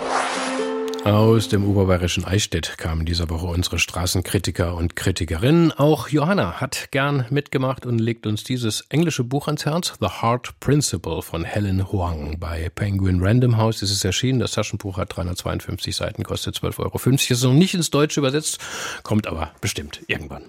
Aus 1.06 1.50
dem 1.50 1.70
oberbayerischen 1.70 2.26
Eichstätt 2.26 2.80
kamen 2.80 3.06
dieser 3.06 3.30
Woche 3.30 3.46
unsere 3.46 3.78
Straßenkritiker 3.78 4.74
und 4.74 4.96
Kritikerinnen. 4.96 5.72
Auch 5.72 6.08
Johanna 6.08 6.60
hat 6.60 6.88
gern 6.89 7.28
mitgemacht 7.30 7.86
und 7.86 8.00
legt 8.00 8.26
uns 8.26 8.44
dieses 8.44 8.82
englische 8.89 9.24
Buch 9.24 9.46
ans 9.46 9.68
Herz, 9.68 9.94
The 10.00 10.08
Heart 10.08 10.60
Principle 10.60 11.22
von 11.22 11.44
Helen 11.44 11.91
Huang. 11.91 12.39
Bei 12.39 12.72
Penguin 12.74 13.22
Random 13.22 13.56
House 13.56 13.84
ist 13.84 13.91
es 13.91 14.04
erschienen. 14.04 14.39
Das 14.39 14.54
Taschenbuch 14.54 14.98
hat 14.98 15.15
352 15.15 15.96
Seiten, 15.96 16.24
kostet 16.24 16.56
12,50 16.58 16.80
Euro. 16.80 16.98
Ist 17.13 17.44
noch 17.44 17.54
nicht 17.54 17.76
ins 17.76 17.91
Deutsche 17.91 18.20
übersetzt, 18.20 18.58
kommt 19.04 19.28
aber 19.28 19.52
bestimmt 19.62 20.02
irgendwann. 20.08 20.46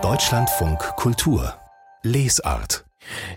Deutschlandfunk 0.00 0.78
Kultur 0.96 1.52
Lesart 2.02 2.86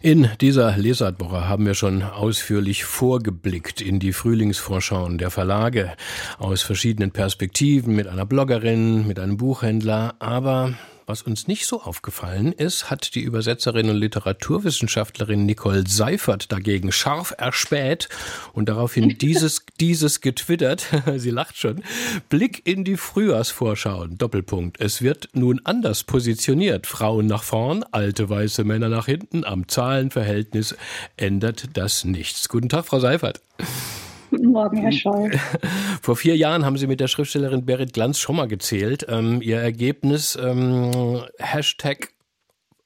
in 0.02 0.30
dieser 0.42 0.78
Lesartwoche 0.78 1.48
haben 1.48 1.66
wir 1.66 1.74
schon 1.74 2.04
ausführlich 2.04 2.86
vorgeblickt 2.86 3.82
in 3.82 4.00
die 4.00 4.14
Frühlingsvorschauen 4.14 5.18
der 5.18 5.32
Verlage. 5.32 5.94
Aus 6.38 6.62
verschiedenen 6.62 7.12
Perspektiven 7.12 7.96
mit 7.96 8.08
einer 8.08 8.26
Bloggerin, 8.26 9.08
mit 9.08 9.20
einem 9.20 9.38
Buchhändler, 9.38 10.16
aber 10.20 10.74
was 11.08 11.22
uns 11.22 11.48
nicht 11.48 11.66
so 11.66 11.82
aufgefallen 11.82 12.52
ist, 12.52 12.90
hat 12.92 13.16
die 13.16 13.22
Übersetzerin 13.22 13.90
und 13.90 13.96
Literaturwissenschaftlerin 13.96 15.46
Nicole 15.46 15.88
Seifert 15.88 16.52
dagegen 16.52 16.92
scharf 16.92 17.34
erspäht 17.38 18.10
und 18.54 18.68
daraufhin 18.68 19.18
dieses, 19.22 19.66
dieses 19.80 20.20
getwittert. 20.20 20.86
Sie 21.16 21.32
lacht 21.32 21.58
schon. 21.58 21.82
Blick 22.28 22.62
in 22.68 22.84
die 22.84 22.98
Frühjahrsvorschauen. 22.98 24.18
Doppelpunkt. 24.18 24.82
Es 24.82 25.02
wird 25.02 25.30
nun 25.34 25.62
anders 25.64 26.04
positioniert. 26.04 26.86
Frauen 26.86 27.26
nach 27.26 27.44
vorn, 27.44 27.86
alte 27.92 28.30
weiße 28.30 28.66
Männer 28.66 28.90
nach 28.90 29.06
hinten. 29.06 29.46
Am 29.46 29.68
Zahlenverhältnis 29.68 30.76
ändert 31.16 31.70
das 31.74 32.04
nichts. 32.04 32.50
Guten 32.50 32.68
Tag, 32.68 32.86
Frau 32.86 33.00
Seifert. 33.00 33.42
Guten 34.30 34.48
Morgen, 34.48 34.78
Herr 34.78 34.92
Scholl. 34.92 35.32
Vor 36.02 36.16
vier 36.16 36.36
Jahren 36.36 36.66
haben 36.66 36.78
Sie 36.78 36.88
mit 36.88 37.00
der 37.00 37.08
Schriftstellerin 37.08 37.66
Berit 37.66 37.94
Glanz 37.94 38.20
schon 38.20 38.36
mal 38.36 38.48
gezählt. 38.48 39.06
Ähm, 39.10 39.42
ihr 39.42 39.58
Ergebnis, 39.58 40.38
ähm, 40.42 41.24
Hashtag 41.40 42.10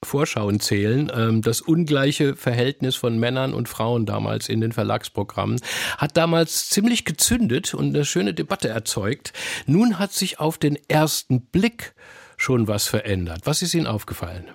Vorschauen 0.03 0.59
zählen. 0.59 1.11
Ähm, 1.15 1.41
das 1.41 1.61
ungleiche 1.61 2.35
Verhältnis 2.35 2.95
von 2.95 3.19
Männern 3.19 3.53
und 3.53 3.69
Frauen 3.69 4.05
damals 4.05 4.49
in 4.49 4.61
den 4.61 4.71
Verlagsprogrammen 4.71 5.61
hat 5.97 6.17
damals 6.17 6.69
ziemlich 6.69 7.05
gezündet 7.05 7.73
und 7.73 7.95
eine 7.95 8.05
schöne 8.05 8.33
Debatte 8.33 8.69
erzeugt. 8.69 9.33
Nun 9.67 9.99
hat 9.99 10.11
sich 10.11 10.39
auf 10.39 10.57
den 10.57 10.77
ersten 10.87 11.41
Blick 11.41 11.93
schon 12.37 12.67
was 12.67 12.87
verändert. 12.87 13.41
Was 13.45 13.61
ist 13.61 13.73
Ihnen 13.73 13.87
aufgefallen? 13.87 14.45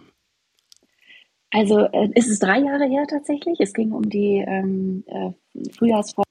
Also 1.57 1.79
äh, 1.87 2.11
es 2.15 2.29
ist 2.29 2.43
drei 2.43 2.59
Jahre 2.59 2.85
her 2.85 3.07
tatsächlich. 3.09 3.59
Es 3.61 3.73
ging 3.73 3.93
um 3.93 4.07
die 4.11 4.45
ähm, 4.47 5.05
äh, 5.07 5.31
Frühjahrsforschung 5.73 6.27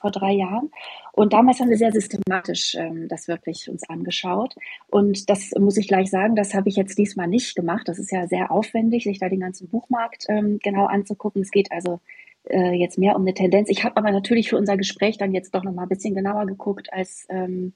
vor 0.00 0.10
drei 0.10 0.32
Jahren. 0.32 0.70
Und 1.12 1.34
damals 1.34 1.60
haben 1.60 1.68
wir 1.68 1.76
sehr 1.76 1.92
systematisch 1.92 2.74
ähm, 2.76 3.06
das 3.06 3.28
wirklich 3.28 3.68
uns 3.68 3.86
angeschaut. 3.90 4.54
Und 4.88 5.28
das 5.28 5.50
muss 5.58 5.76
ich 5.76 5.86
gleich 5.86 6.08
sagen, 6.08 6.34
das 6.34 6.54
habe 6.54 6.70
ich 6.70 6.76
jetzt 6.76 6.96
diesmal 6.96 7.26
nicht 7.26 7.54
gemacht. 7.56 7.88
Das 7.88 7.98
ist 7.98 8.10
ja 8.10 8.26
sehr 8.26 8.50
aufwendig, 8.50 9.04
sich 9.04 9.18
da 9.18 9.28
den 9.28 9.40
ganzen 9.40 9.68
Buchmarkt 9.68 10.24
ähm, 10.30 10.58
genau 10.62 10.86
anzugucken. 10.86 11.42
Es 11.42 11.50
geht 11.50 11.70
also 11.72 12.00
äh, 12.44 12.72
jetzt 12.72 12.96
mehr 12.96 13.16
um 13.16 13.22
eine 13.22 13.34
Tendenz. 13.34 13.68
Ich 13.68 13.84
habe 13.84 13.98
aber 13.98 14.10
natürlich 14.10 14.48
für 14.48 14.56
unser 14.56 14.78
Gespräch 14.78 15.18
dann 15.18 15.34
jetzt 15.34 15.54
doch 15.54 15.62
noch 15.62 15.74
mal 15.74 15.82
ein 15.82 15.88
bisschen 15.90 16.14
genauer 16.14 16.46
geguckt 16.46 16.90
als 16.90 17.26
ähm, 17.28 17.74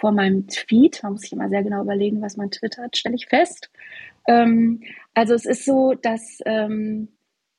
vor 0.00 0.12
meinem 0.12 0.48
Feed. 0.48 1.02
Man 1.02 1.12
muss 1.12 1.22
sich 1.22 1.32
immer 1.32 1.48
sehr 1.48 1.62
genau 1.62 1.82
überlegen, 1.82 2.22
was 2.22 2.36
man 2.36 2.50
twittert, 2.50 2.96
stelle 2.96 3.14
ich 3.14 3.26
fest. 3.26 3.70
Ähm, 4.26 4.82
also 5.14 5.34
es 5.34 5.44
ist 5.44 5.64
so, 5.64 5.94
dass 5.94 6.38
ähm, 6.46 7.08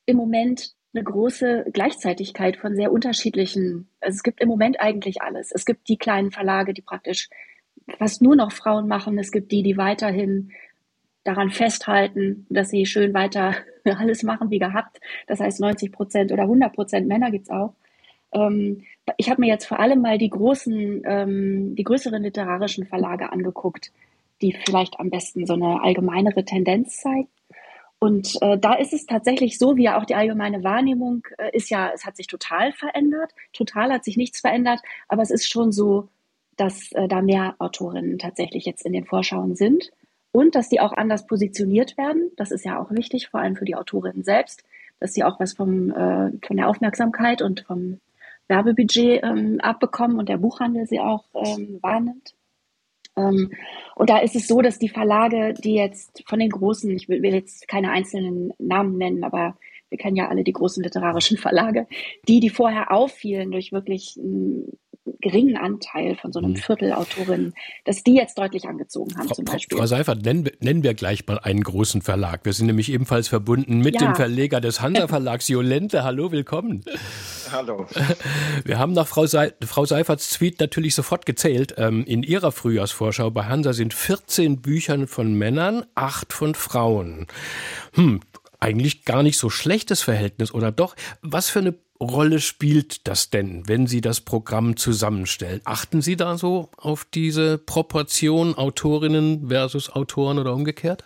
im 0.06 0.16
Moment 0.16 0.74
eine 0.94 1.04
große 1.04 1.66
Gleichzeitigkeit 1.72 2.56
von 2.56 2.74
sehr 2.74 2.92
unterschiedlichen, 2.92 3.88
also 4.00 4.16
es 4.16 4.22
gibt 4.22 4.40
im 4.40 4.48
Moment 4.48 4.80
eigentlich 4.80 5.22
alles. 5.22 5.52
Es 5.52 5.64
gibt 5.64 5.88
die 5.88 5.96
kleinen 5.96 6.32
Verlage, 6.32 6.74
die 6.74 6.82
praktisch 6.82 7.30
fast 7.98 8.20
nur 8.20 8.36
noch 8.36 8.52
Frauen 8.52 8.88
machen. 8.88 9.18
Es 9.18 9.30
gibt 9.30 9.52
die, 9.52 9.62
die 9.62 9.76
weiterhin 9.76 10.50
daran 11.24 11.50
festhalten, 11.50 12.46
dass 12.50 12.70
sie 12.70 12.84
schön 12.84 13.14
weiter 13.14 13.54
alles 13.84 14.22
machen 14.22 14.50
wie 14.50 14.58
gehabt. 14.58 15.00
Das 15.28 15.40
heißt 15.40 15.60
90 15.60 15.92
Prozent 15.92 16.32
oder 16.32 16.42
100 16.42 16.72
Prozent 16.74 17.08
Männer 17.08 17.30
gibt's 17.30 17.50
auch. 17.50 17.74
Ähm, 18.32 18.84
ich 19.16 19.30
habe 19.30 19.40
mir 19.40 19.48
jetzt 19.48 19.66
vor 19.66 19.80
allem 19.80 20.00
mal 20.00 20.18
die 20.18 20.30
großen, 20.30 21.02
ähm, 21.04 21.74
die 21.76 21.84
größeren 21.84 22.22
literarischen 22.22 22.86
Verlage 22.86 23.32
angeguckt, 23.32 23.92
die 24.40 24.52
vielleicht 24.52 24.98
am 25.00 25.10
besten 25.10 25.46
so 25.46 25.54
eine 25.54 25.82
allgemeinere 25.82 26.44
Tendenz 26.44 26.98
zeigen. 26.98 27.28
Und 27.98 28.36
äh, 28.42 28.58
da 28.58 28.74
ist 28.74 28.92
es 28.92 29.06
tatsächlich 29.06 29.58
so, 29.58 29.76
wie 29.76 29.84
ja 29.84 30.00
auch 30.00 30.04
die 30.04 30.16
allgemeine 30.16 30.64
Wahrnehmung 30.64 31.26
äh, 31.38 31.56
ist 31.56 31.70
ja, 31.70 31.90
es 31.94 32.04
hat 32.04 32.16
sich 32.16 32.26
total 32.26 32.72
verändert. 32.72 33.32
Total 33.52 33.92
hat 33.92 34.04
sich 34.04 34.16
nichts 34.16 34.40
verändert, 34.40 34.80
aber 35.08 35.22
es 35.22 35.30
ist 35.30 35.48
schon 35.48 35.70
so, 35.70 36.08
dass 36.56 36.90
äh, 36.92 37.06
da 37.08 37.22
mehr 37.22 37.54
Autorinnen 37.58 38.18
tatsächlich 38.18 38.64
jetzt 38.64 38.84
in 38.84 38.92
den 38.92 39.04
Vorschauen 39.04 39.54
sind. 39.54 39.90
und 40.32 40.54
dass 40.54 40.68
die 40.68 40.80
auch 40.80 40.92
anders 40.92 41.26
positioniert 41.26 41.96
werden. 41.96 42.32
Das 42.36 42.50
ist 42.50 42.64
ja 42.64 42.80
auch 42.80 42.90
wichtig, 42.90 43.28
vor 43.28 43.40
allem 43.40 43.56
für 43.56 43.66
die 43.66 43.76
Autorinnen 43.76 44.24
selbst, 44.24 44.64
dass 44.98 45.12
sie 45.12 45.24
auch 45.24 45.38
was 45.38 45.52
vom, 45.52 45.90
äh, 45.90 46.32
von 46.44 46.56
der 46.56 46.68
Aufmerksamkeit 46.68 47.42
und 47.42 47.60
vom 47.60 48.00
Werbebudget 48.48 49.22
ähm, 49.22 49.60
abbekommen 49.60 50.18
und 50.18 50.28
der 50.28 50.38
Buchhandel 50.38 50.86
sie 50.86 51.00
auch 51.00 51.24
ähm, 51.34 51.78
wahrnimmt. 51.80 52.34
Ähm, 53.16 53.50
und 53.94 54.10
da 54.10 54.18
ist 54.18 54.36
es 54.36 54.48
so, 54.48 54.62
dass 54.62 54.78
die 54.78 54.88
Verlage, 54.88 55.54
die 55.54 55.74
jetzt 55.74 56.22
von 56.26 56.38
den 56.38 56.50
großen, 56.50 56.90
ich 56.90 57.08
will, 57.08 57.22
will 57.22 57.34
jetzt 57.34 57.68
keine 57.68 57.90
einzelnen 57.90 58.52
Namen 58.58 58.96
nennen, 58.96 59.24
aber 59.24 59.56
wir 59.90 59.98
kennen 59.98 60.16
ja 60.16 60.28
alle 60.28 60.44
die 60.44 60.54
großen 60.54 60.82
literarischen 60.82 61.36
Verlage, 61.36 61.86
die, 62.26 62.40
die 62.40 62.48
vorher 62.48 62.90
auffielen 62.92 63.50
durch 63.50 63.72
wirklich 63.72 64.18
geringen 65.20 65.56
Anteil 65.56 66.16
von 66.16 66.32
so 66.32 66.38
einem 66.38 66.52
mhm. 66.52 66.56
Viertel 66.56 66.92
Autorinnen, 66.92 67.54
dass 67.84 68.02
die 68.04 68.14
jetzt 68.14 68.38
deutlich 68.38 68.66
angezogen 68.66 69.16
haben 69.16 69.28
Frau, 69.28 69.34
zum 69.34 69.44
Beispiel. 69.44 69.78
Frau 69.78 69.86
Seifert, 69.86 70.24
nennen, 70.24 70.48
nennen, 70.60 70.82
wir 70.82 70.94
gleich 70.94 71.26
mal 71.26 71.38
einen 71.38 71.62
großen 71.62 72.02
Verlag. 72.02 72.44
Wir 72.44 72.52
sind 72.52 72.66
nämlich 72.66 72.92
ebenfalls 72.92 73.28
verbunden 73.28 73.80
mit 73.80 74.00
ja. 74.00 74.06
dem 74.06 74.14
Verleger 74.14 74.60
des 74.60 74.80
Hansa 74.80 75.08
Verlags, 75.08 75.48
Jolente. 75.48 76.04
Hallo, 76.04 76.30
willkommen. 76.30 76.84
Hallo. 77.50 77.86
Wir 78.64 78.78
haben 78.78 78.92
nach 78.92 79.06
Frau, 79.06 79.26
Se 79.26 79.54
Frau 79.64 79.84
Seiferts 79.84 80.30
Tweet 80.30 80.60
natürlich 80.60 80.94
sofort 80.94 81.26
gezählt. 81.26 81.74
Ähm, 81.76 82.04
in 82.04 82.22
ihrer 82.22 82.52
Frühjahrsvorschau 82.52 83.30
bei 83.30 83.44
Hansa 83.44 83.72
sind 83.72 83.94
14 83.94 84.62
Bücher 84.62 85.06
von 85.06 85.34
Männern, 85.34 85.84
8 85.94 86.32
von 86.32 86.54
Frauen. 86.54 87.26
Hm, 87.94 88.20
eigentlich 88.60 89.04
gar 89.04 89.22
nicht 89.22 89.38
so 89.38 89.50
schlechtes 89.50 90.02
Verhältnis, 90.02 90.54
oder 90.54 90.70
doch? 90.70 90.94
Was 91.20 91.50
für 91.50 91.58
eine 91.58 91.74
Rolle 92.02 92.40
spielt 92.40 93.06
das 93.06 93.30
denn, 93.30 93.68
wenn 93.68 93.86
Sie 93.86 94.00
das 94.00 94.20
Programm 94.20 94.76
zusammenstellen? 94.76 95.60
Achten 95.64 96.02
Sie 96.02 96.16
da 96.16 96.36
so 96.36 96.70
auf 96.76 97.04
diese 97.04 97.58
Proportion 97.58 98.56
Autorinnen 98.56 99.48
versus 99.48 99.88
Autoren 99.88 100.38
oder 100.38 100.52
umgekehrt? 100.52 101.04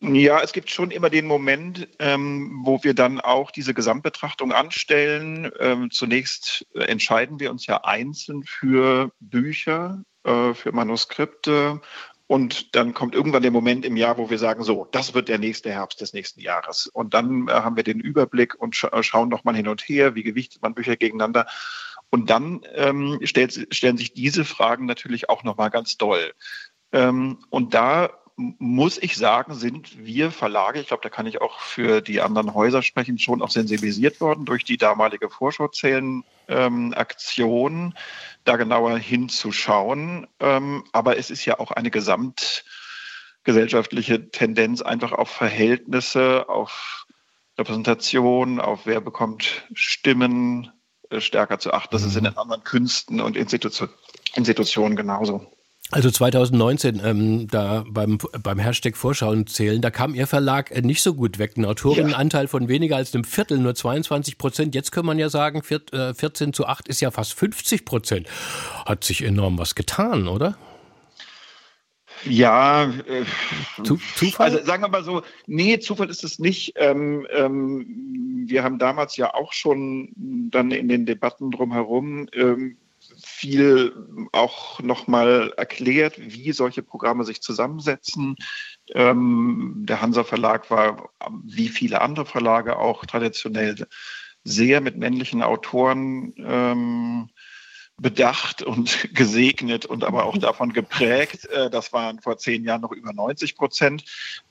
Ja, 0.00 0.40
es 0.40 0.52
gibt 0.52 0.70
schon 0.70 0.92
immer 0.92 1.10
den 1.10 1.26
Moment, 1.26 1.88
ähm, 1.98 2.60
wo 2.64 2.82
wir 2.84 2.94
dann 2.94 3.20
auch 3.20 3.50
diese 3.50 3.74
Gesamtbetrachtung 3.74 4.52
anstellen. 4.52 5.50
Ähm, 5.58 5.90
zunächst 5.90 6.66
entscheiden 6.74 7.38
wir 7.40 7.50
uns 7.50 7.66
ja 7.66 7.82
einzeln 7.84 8.44
für 8.44 9.10
Bücher, 9.20 10.04
äh, 10.22 10.54
für 10.54 10.72
Manuskripte 10.72 11.80
und 12.28 12.76
dann 12.76 12.92
kommt 12.92 13.14
irgendwann 13.14 13.40
der 13.40 13.50
Moment 13.50 13.86
im 13.86 13.96
Jahr, 13.96 14.18
wo 14.18 14.28
wir 14.28 14.38
sagen, 14.38 14.62
so, 14.62 14.86
das 14.92 15.14
wird 15.14 15.28
der 15.28 15.38
nächste 15.38 15.70
Herbst 15.70 16.02
des 16.02 16.12
nächsten 16.12 16.40
Jahres. 16.40 16.86
Und 16.86 17.14
dann 17.14 17.48
äh, 17.48 17.52
haben 17.52 17.74
wir 17.74 17.84
den 17.84 18.00
Überblick 18.00 18.54
und 18.60 18.76
sch 18.76 18.84
äh, 18.84 19.02
schauen 19.02 19.30
nochmal 19.30 19.56
hin 19.56 19.66
und 19.66 19.80
her, 19.80 20.14
wie 20.14 20.22
gewichtet 20.22 20.60
man 20.60 20.74
Bücher 20.74 20.96
gegeneinander. 20.96 21.46
Und 22.10 22.28
dann 22.28 22.60
ähm, 22.74 23.18
stellt, 23.22 23.74
stellen 23.74 23.96
sich 23.96 24.12
diese 24.12 24.44
Fragen 24.44 24.84
natürlich 24.84 25.30
auch 25.30 25.42
nochmal 25.42 25.70
ganz 25.70 25.96
doll. 25.96 26.34
Ähm, 26.92 27.38
und 27.48 27.72
da 27.72 28.10
muss 28.38 28.96
ich 28.98 29.16
sagen, 29.16 29.54
sind 29.54 30.06
wir 30.06 30.30
Verlage, 30.30 30.80
ich 30.80 30.86
glaube, 30.86 31.02
da 31.02 31.08
kann 31.08 31.26
ich 31.26 31.40
auch 31.40 31.58
für 31.58 32.00
die 32.00 32.20
anderen 32.20 32.54
Häuser 32.54 32.82
sprechen, 32.82 33.18
schon 33.18 33.42
auch 33.42 33.50
sensibilisiert 33.50 34.20
worden 34.20 34.44
durch 34.44 34.62
die 34.64 34.76
damalige 34.76 35.28
Vorschauzählen-Aktion, 35.28 37.94
da 38.44 38.56
genauer 38.56 38.96
hinzuschauen. 38.96 40.28
Ähm, 40.38 40.84
aber 40.92 41.18
es 41.18 41.30
ist 41.30 41.44
ja 41.46 41.58
auch 41.58 41.72
eine 41.72 41.90
gesamtgesellschaftliche 41.90 44.30
Tendenz 44.30 44.82
einfach 44.82 45.10
auf 45.10 45.30
Verhältnisse, 45.30 46.48
auf 46.48 47.06
Repräsentation, 47.58 48.60
auf 48.60 48.86
wer 48.86 49.00
bekommt 49.00 49.66
Stimmen 49.74 50.70
äh, 51.10 51.20
stärker 51.20 51.58
zu 51.58 51.72
achten. 51.72 51.88
Das 51.90 52.04
ist 52.04 52.14
in 52.14 52.22
den 52.22 52.36
anderen 52.36 52.62
Künsten 52.62 53.20
und 53.20 53.36
Institu 53.36 53.88
Institutionen 54.36 54.94
genauso. 54.94 55.57
Also 55.90 56.10
2019, 56.10 57.00
ähm, 57.02 57.48
da 57.48 57.82
beim, 57.88 58.18
beim 58.42 58.58
Hashtag 58.58 58.94
Vorschauen 58.94 59.46
zählen, 59.46 59.80
da 59.80 59.90
kam 59.90 60.14
Ihr 60.14 60.26
Verlag 60.26 60.70
äh, 60.70 60.82
nicht 60.82 61.02
so 61.02 61.14
gut 61.14 61.38
weg. 61.38 61.56
Ein 61.56 61.64
Autorinnenanteil 61.64 62.44
ja. 62.44 62.48
von 62.48 62.68
weniger 62.68 62.96
als 62.96 63.14
einem 63.14 63.24
Viertel, 63.24 63.58
nur 63.58 63.74
22 63.74 64.36
Prozent. 64.36 64.74
Jetzt 64.74 64.92
kann 64.92 65.06
man 65.06 65.18
ja 65.18 65.30
sagen, 65.30 65.62
14 65.62 66.20
äh, 66.20 66.52
zu 66.52 66.66
8 66.66 66.88
ist 66.88 67.00
ja 67.00 67.10
fast 67.10 67.32
50 67.32 67.86
Prozent. 67.86 68.28
Hat 68.84 69.02
sich 69.02 69.24
enorm 69.24 69.56
was 69.56 69.74
getan, 69.74 70.28
oder? 70.28 70.58
Ja, 72.24 72.84
äh, 72.84 73.24
Zufall? 73.82 74.50
Also 74.50 74.66
sagen 74.66 74.82
wir 74.82 74.88
mal 74.88 75.04
so, 75.04 75.22
nee, 75.46 75.78
Zufall 75.78 76.10
ist 76.10 76.22
es 76.22 76.38
nicht. 76.38 76.74
Ähm, 76.76 77.26
ähm, 77.32 78.44
wir 78.46 78.62
haben 78.62 78.78
damals 78.78 79.16
ja 79.16 79.32
auch 79.32 79.54
schon 79.54 80.10
dann 80.50 80.70
in 80.70 80.88
den 80.88 81.06
Debatten 81.06 81.50
drumherum 81.50 82.28
ähm, 82.34 82.76
viel 83.22 84.28
auch 84.32 84.80
nochmal 84.80 85.52
erklärt, 85.56 86.14
wie 86.18 86.52
solche 86.52 86.82
Programme 86.82 87.24
sich 87.24 87.42
zusammensetzen. 87.42 88.36
Ähm, 88.94 89.74
der 89.88 90.00
Hansa 90.00 90.24
Verlag 90.24 90.70
war, 90.70 91.10
wie 91.44 91.68
viele 91.68 92.00
andere 92.00 92.26
Verlage 92.26 92.78
auch 92.78 93.04
traditionell, 93.06 93.86
sehr 94.44 94.80
mit 94.80 94.96
männlichen 94.96 95.42
Autoren 95.42 96.32
ähm, 96.38 97.30
bedacht 98.00 98.62
und 98.62 99.08
gesegnet 99.14 99.84
und 99.84 100.04
aber 100.04 100.24
auch 100.24 100.38
davon 100.38 100.72
geprägt. 100.72 101.46
Äh, 101.46 101.70
das 101.70 101.92
waren 101.92 102.20
vor 102.20 102.38
zehn 102.38 102.64
Jahren 102.64 102.80
noch 102.80 102.92
über 102.92 103.12
90 103.12 103.56
Prozent. 103.56 104.04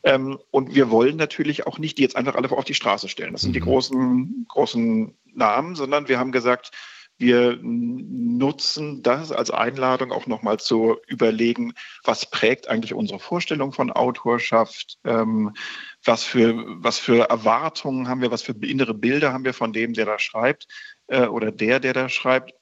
Ähm, 0.04 0.38
und 0.52 0.76
wir 0.76 0.91
wollen 0.91 1.15
natürlich 1.15 1.65
auch 1.65 1.80
nicht 1.80 1.98
die 1.98 2.04
jetzt 2.04 2.15
einfach 2.15 2.36
alle 2.36 2.52
auf 2.52 2.65
die 2.65 2.74
Straße 2.74 3.10
stellen. 3.10 3.34
Das 3.34 3.41
sind 3.41 3.54
die 3.54 3.62
mhm. 3.62 3.65
großen, 3.65 4.46
großen 4.48 5.17
Namen, 5.34 5.76
sondern 5.76 6.08
wir 6.08 6.20
haben 6.20 6.32
gesagt, 6.32 6.72
wir 7.17 7.58
nutzen 7.62 9.01
das 9.01 9.32
als 9.32 9.49
Einladung 9.49 10.12
auch 10.12 10.27
nochmal 10.27 10.60
zu 10.60 10.97
überlegen, 11.08 11.73
was 12.03 12.30
prägt 12.30 12.67
eigentlich 12.67 12.93
unsere 12.93 13.19
Vorstellung 13.19 13.73
von 13.73 13.91
Autorschaft, 13.91 14.97
ähm, 15.03 15.56
was, 16.03 16.23
für, 16.23 16.63
was 16.84 16.99
für 16.99 17.30
Erwartungen 17.30 18.08
haben 18.08 18.21
wir, 18.21 18.32
was 18.32 18.43
für 18.43 18.53
innere 18.62 18.93
Bilder 18.93 19.34
haben 19.34 19.45
wir 19.45 19.53
von 19.53 19.73
dem, 19.73 19.93
der 19.93 20.06
da 20.06 20.19
schreibt 20.19 20.67
äh, 21.08 21.25
oder 21.25 21.51
der, 21.51 21.80
der 21.80 21.93
da 21.93 22.10
schreibt. 22.10 22.53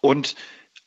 Und 0.00 0.34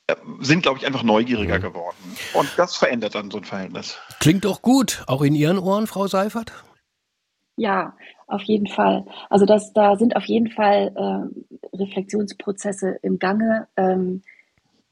äh, 0.07 0.15
sind, 0.39 0.63
glaube 0.63 0.79
ich, 0.79 0.87
einfach 0.87 1.03
neugieriger 1.03 1.59
mhm. 1.59 1.61
geworden. 1.61 2.17
Und 2.33 2.49
das 2.57 2.75
verändert 2.75 3.15
dann 3.15 3.29
so 3.29 3.37
ein 3.37 3.43
Verhältnis. 3.43 3.97
Klingt 4.19 4.45
doch 4.45 4.61
gut, 4.61 5.03
auch 5.07 5.21
in 5.21 5.35
Ihren 5.35 5.59
Ohren, 5.59 5.85
Frau 5.85 6.07
Seifert? 6.07 6.51
Ja, 7.57 7.95
auf 8.27 8.41
jeden 8.43 8.67
Fall. 8.67 9.05
Also 9.29 9.45
das, 9.45 9.73
da 9.73 9.95
sind 9.95 10.15
auf 10.15 10.25
jeden 10.25 10.49
Fall 10.49 10.91
äh, 10.95 11.77
Reflexionsprozesse 11.77 12.97
im 13.03 13.19
Gange. 13.19 13.67
Ähm, 13.77 14.23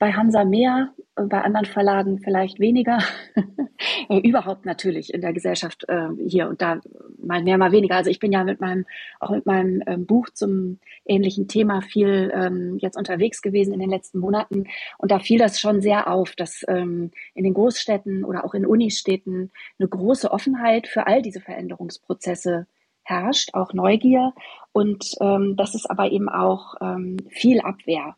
bei 0.02 0.14
Hansa 0.14 0.46
mehr, 0.46 0.96
bei 1.14 1.42
anderen 1.42 1.68
Verlagen 1.68 2.18
vielleicht 2.18 2.60
weniger. 2.60 2.98
Überhaupt 4.10 4.66
natürlich 4.66 5.14
in 5.14 5.22
der 5.22 5.32
Gesellschaft 5.32 5.86
äh, 5.90 6.08
hier 6.28 6.50
und 6.50 6.60
da 6.60 6.82
mal 7.20 7.44
mehr, 7.44 7.60
mal 7.60 7.72
weniger. 7.72 7.98
Also 7.98 8.10
ich 8.10 8.18
bin 8.18 8.32
ja 8.32 8.44
mit 8.44 8.60
meinem, 8.60 8.88
auch 9.20 9.30
mit 9.30 9.46
meinem 9.46 9.84
ähm, 9.86 10.08
Buch 10.08 10.30
zum 10.34 10.80
ähnlichen 11.06 11.48
Thema 11.48 11.84
viel 11.84 12.32
ähm, 12.34 12.80
jetzt 12.80 12.98
unterwegs 12.98 13.44
gewesen 13.44 13.76
in 13.76 13.80
den 13.80 13.92
letzten 13.92 14.18
Monaten. 14.18 14.64
Und 14.98 15.12
da 15.12 15.20
fiel 15.20 15.38
das 15.38 15.60
schon 15.60 15.82
sehr 15.82 16.12
auf, 16.12 16.36
dass 16.36 16.66
ähm, 16.68 17.12
in 17.36 17.44
den 17.44 17.54
Großstädten 17.54 18.26
oder 18.26 18.44
auch 18.44 18.56
in 18.56 18.66
Unistädten 18.66 19.52
eine 19.78 19.88
große 19.88 20.32
Offenheit 20.32 20.88
für 20.88 21.06
all 21.06 21.22
diese 21.22 21.42
Veränderungsprozesse 21.42 22.66
herrscht, 23.04 23.54
auch 23.54 23.72
Neugier. 23.74 24.34
Und 24.72 25.14
ähm, 25.22 25.56
dass 25.58 25.76
es 25.76 25.86
aber 25.86 26.12
eben 26.12 26.28
auch 26.28 26.74
ähm, 26.82 27.18
viel 27.30 27.62
Abwehr 27.62 28.16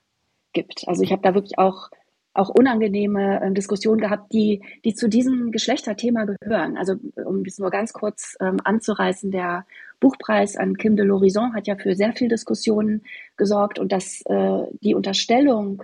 gibt. 0.54 0.88
Also 0.88 1.04
ich 1.04 1.12
habe 1.12 1.22
da 1.22 1.34
wirklich 1.34 1.58
auch 1.58 1.89
auch 2.34 2.50
unangenehme 2.50 3.42
äh, 3.42 3.52
Diskussionen 3.52 4.02
gehabt, 4.02 4.34
die, 4.34 4.62
die 4.84 4.96
zu 4.96 5.08
diesem 5.08 5.52
Geschlechterthema 5.52 6.26
gehören. 6.26 6.78
Also 6.78 6.96
um 7.24 7.44
es 7.46 7.60
nur 7.60 7.70
ganz 7.70 7.94
kurz 7.94 8.36
ähm, 8.39 8.58
anzureißen, 8.63 9.32
der 9.32 9.66
Buchpreis 10.00 10.58
an 10.58 10.76
Kim 10.76 10.96
de 10.96 11.06
l'Horizon 11.06 11.54
hat 11.54 11.68
ja 11.68 11.76
für 11.76 11.96
sehr 11.96 12.13
viel 12.13 12.30
Diskussionen 12.30 13.04
gesorgt 13.38 13.80
und 13.80 13.92
dass 13.92 14.22
äh, 14.26 14.63
die 14.82 14.96
Unterstellung, 14.96 15.84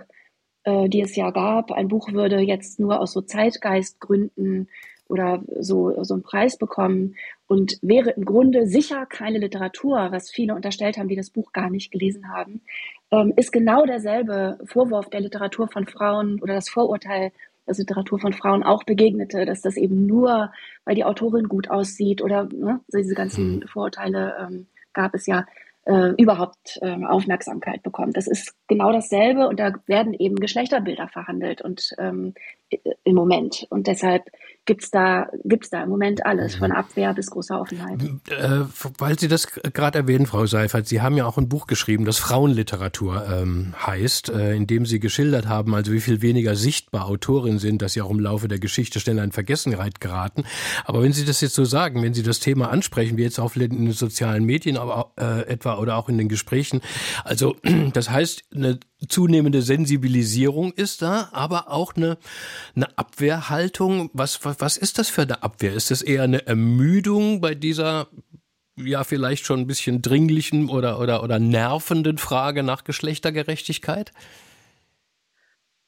äh, 0.64 0.88
die 0.88 1.00
es 1.00 1.14
ja 1.14 1.30
gab, 1.30 1.70
ein 1.70 1.88
Buch 1.88 2.12
würde 2.12 2.40
jetzt 2.40 2.80
nur 2.80 3.00
aus 3.00 3.12
so 3.12 3.20
Zeitgeistgründen 3.20 4.68
oder 5.08 5.42
so, 5.58 6.02
so 6.04 6.14
einen 6.14 6.22
Preis 6.22 6.56
bekommen 6.56 7.16
und 7.46 7.78
wäre 7.82 8.10
im 8.10 8.24
Grunde 8.24 8.66
sicher 8.66 9.06
keine 9.06 9.38
Literatur, 9.38 10.08
was 10.12 10.30
viele 10.30 10.54
unterstellt 10.54 10.98
haben, 10.98 11.08
die 11.08 11.16
das 11.16 11.30
Buch 11.30 11.52
gar 11.52 11.70
nicht 11.70 11.90
gelesen 11.90 12.28
haben, 12.32 12.62
ähm, 13.10 13.32
ist 13.36 13.52
genau 13.52 13.84
derselbe 13.86 14.58
Vorwurf 14.64 15.10
der 15.10 15.20
Literatur 15.20 15.68
von 15.68 15.86
Frauen 15.86 16.40
oder 16.40 16.54
das 16.54 16.68
Vorurteil, 16.68 17.32
das 17.66 17.78
Literatur 17.78 18.18
von 18.18 18.32
Frauen 18.32 18.62
auch 18.62 18.84
begegnete, 18.84 19.44
dass 19.44 19.62
das 19.62 19.76
eben 19.76 20.06
nur, 20.06 20.52
weil 20.84 20.94
die 20.94 21.04
Autorin 21.04 21.48
gut 21.48 21.70
aussieht 21.70 22.22
oder 22.22 22.48
ne, 22.52 22.80
diese 22.92 23.14
ganzen 23.14 23.56
mhm. 23.56 23.68
Vorurteile 23.68 24.34
ähm, 24.40 24.66
gab 24.92 25.14
es 25.14 25.26
ja, 25.26 25.46
äh, 25.84 26.12
überhaupt 26.18 26.78
äh, 26.82 27.04
Aufmerksamkeit 27.04 27.82
bekommt. 27.82 28.16
Das 28.16 28.26
ist 28.26 28.54
genau 28.68 28.92
dasselbe 28.92 29.48
und 29.48 29.58
da 29.58 29.72
werden 29.86 30.14
eben 30.14 30.36
Geschlechterbilder 30.36 31.08
verhandelt 31.08 31.62
und 31.62 31.94
ähm, 31.98 32.34
im 33.04 33.14
Moment. 33.14 33.66
Und 33.70 33.86
deshalb 33.86 34.24
gibt 34.66 34.84
es 34.84 34.90
da, 34.90 35.28
gibt's 35.44 35.70
da 35.70 35.82
im 35.82 35.88
Moment 35.88 36.24
alles, 36.26 36.54
von 36.54 36.70
Abwehr 36.70 37.12
bis 37.14 37.30
großer 37.30 37.60
Offenheit. 37.60 38.00
Äh, 38.28 38.64
weil 38.98 39.18
Sie 39.18 39.26
das 39.26 39.48
gerade 39.48 39.98
erwähnen, 39.98 40.26
Frau 40.26 40.46
Seifert, 40.46 40.86
Sie 40.86 41.00
haben 41.00 41.16
ja 41.16 41.26
auch 41.26 41.38
ein 41.38 41.48
Buch 41.48 41.66
geschrieben, 41.66 42.04
das 42.04 42.18
Frauenliteratur 42.18 43.26
ähm, 43.26 43.74
heißt, 43.84 44.28
äh, 44.28 44.54
in 44.54 44.66
dem 44.66 44.86
Sie 44.86 45.00
geschildert 45.00 45.48
haben, 45.48 45.74
also 45.74 45.92
wie 45.92 46.00
viel 46.00 46.22
weniger 46.22 46.54
sichtbar 46.54 47.06
Autorinnen 47.06 47.58
sind, 47.58 47.82
dass 47.82 47.94
sie 47.94 48.02
auch 48.02 48.10
im 48.10 48.20
Laufe 48.20 48.48
der 48.48 48.58
Geschichte 48.58 49.00
schneller 49.00 49.24
in 49.24 49.32
Vergessenheit 49.32 50.00
geraten. 50.00 50.44
Aber 50.84 51.02
wenn 51.02 51.12
Sie 51.12 51.24
das 51.24 51.40
jetzt 51.40 51.54
so 51.54 51.64
sagen, 51.64 52.02
wenn 52.02 52.14
Sie 52.14 52.22
das 52.22 52.38
Thema 52.38 52.70
ansprechen, 52.70 53.16
wie 53.16 53.22
jetzt 53.22 53.40
auch 53.40 53.56
in 53.56 53.86
den 53.86 53.92
sozialen 53.92 54.44
Medien 54.44 54.76
aber, 54.76 55.12
äh, 55.18 55.48
etwa 55.48 55.78
oder 55.78 55.96
auch 55.96 56.08
in 56.08 56.18
den 56.18 56.28
Gesprächen, 56.28 56.80
also 57.24 57.56
das 57.92 58.10
heißt, 58.10 58.44
eine 58.54 58.78
zunehmende 59.08 59.62
Sensibilisierung 59.62 60.72
ist 60.72 61.02
da, 61.02 61.28
aber 61.32 61.70
auch 61.70 61.94
eine, 61.96 62.18
eine 62.76 62.98
Abwehrhaltung. 62.98 64.10
Was, 64.12 64.44
was, 64.44 64.60
was 64.60 64.76
ist 64.76 64.98
das 64.98 65.08
für 65.08 65.22
eine 65.22 65.42
Abwehr? 65.42 65.72
Ist 65.72 65.90
das 65.90 66.02
eher 66.02 66.22
eine 66.22 66.46
Ermüdung 66.46 67.40
bei 67.40 67.54
dieser 67.54 68.08
ja 68.76 69.04
vielleicht 69.04 69.44
schon 69.44 69.60
ein 69.60 69.66
bisschen 69.66 70.00
dringlichen 70.00 70.70
oder, 70.70 71.00
oder, 71.00 71.22
oder 71.22 71.38
nervenden 71.38 72.18
Frage 72.18 72.62
nach 72.62 72.84
Geschlechtergerechtigkeit? 72.84 74.12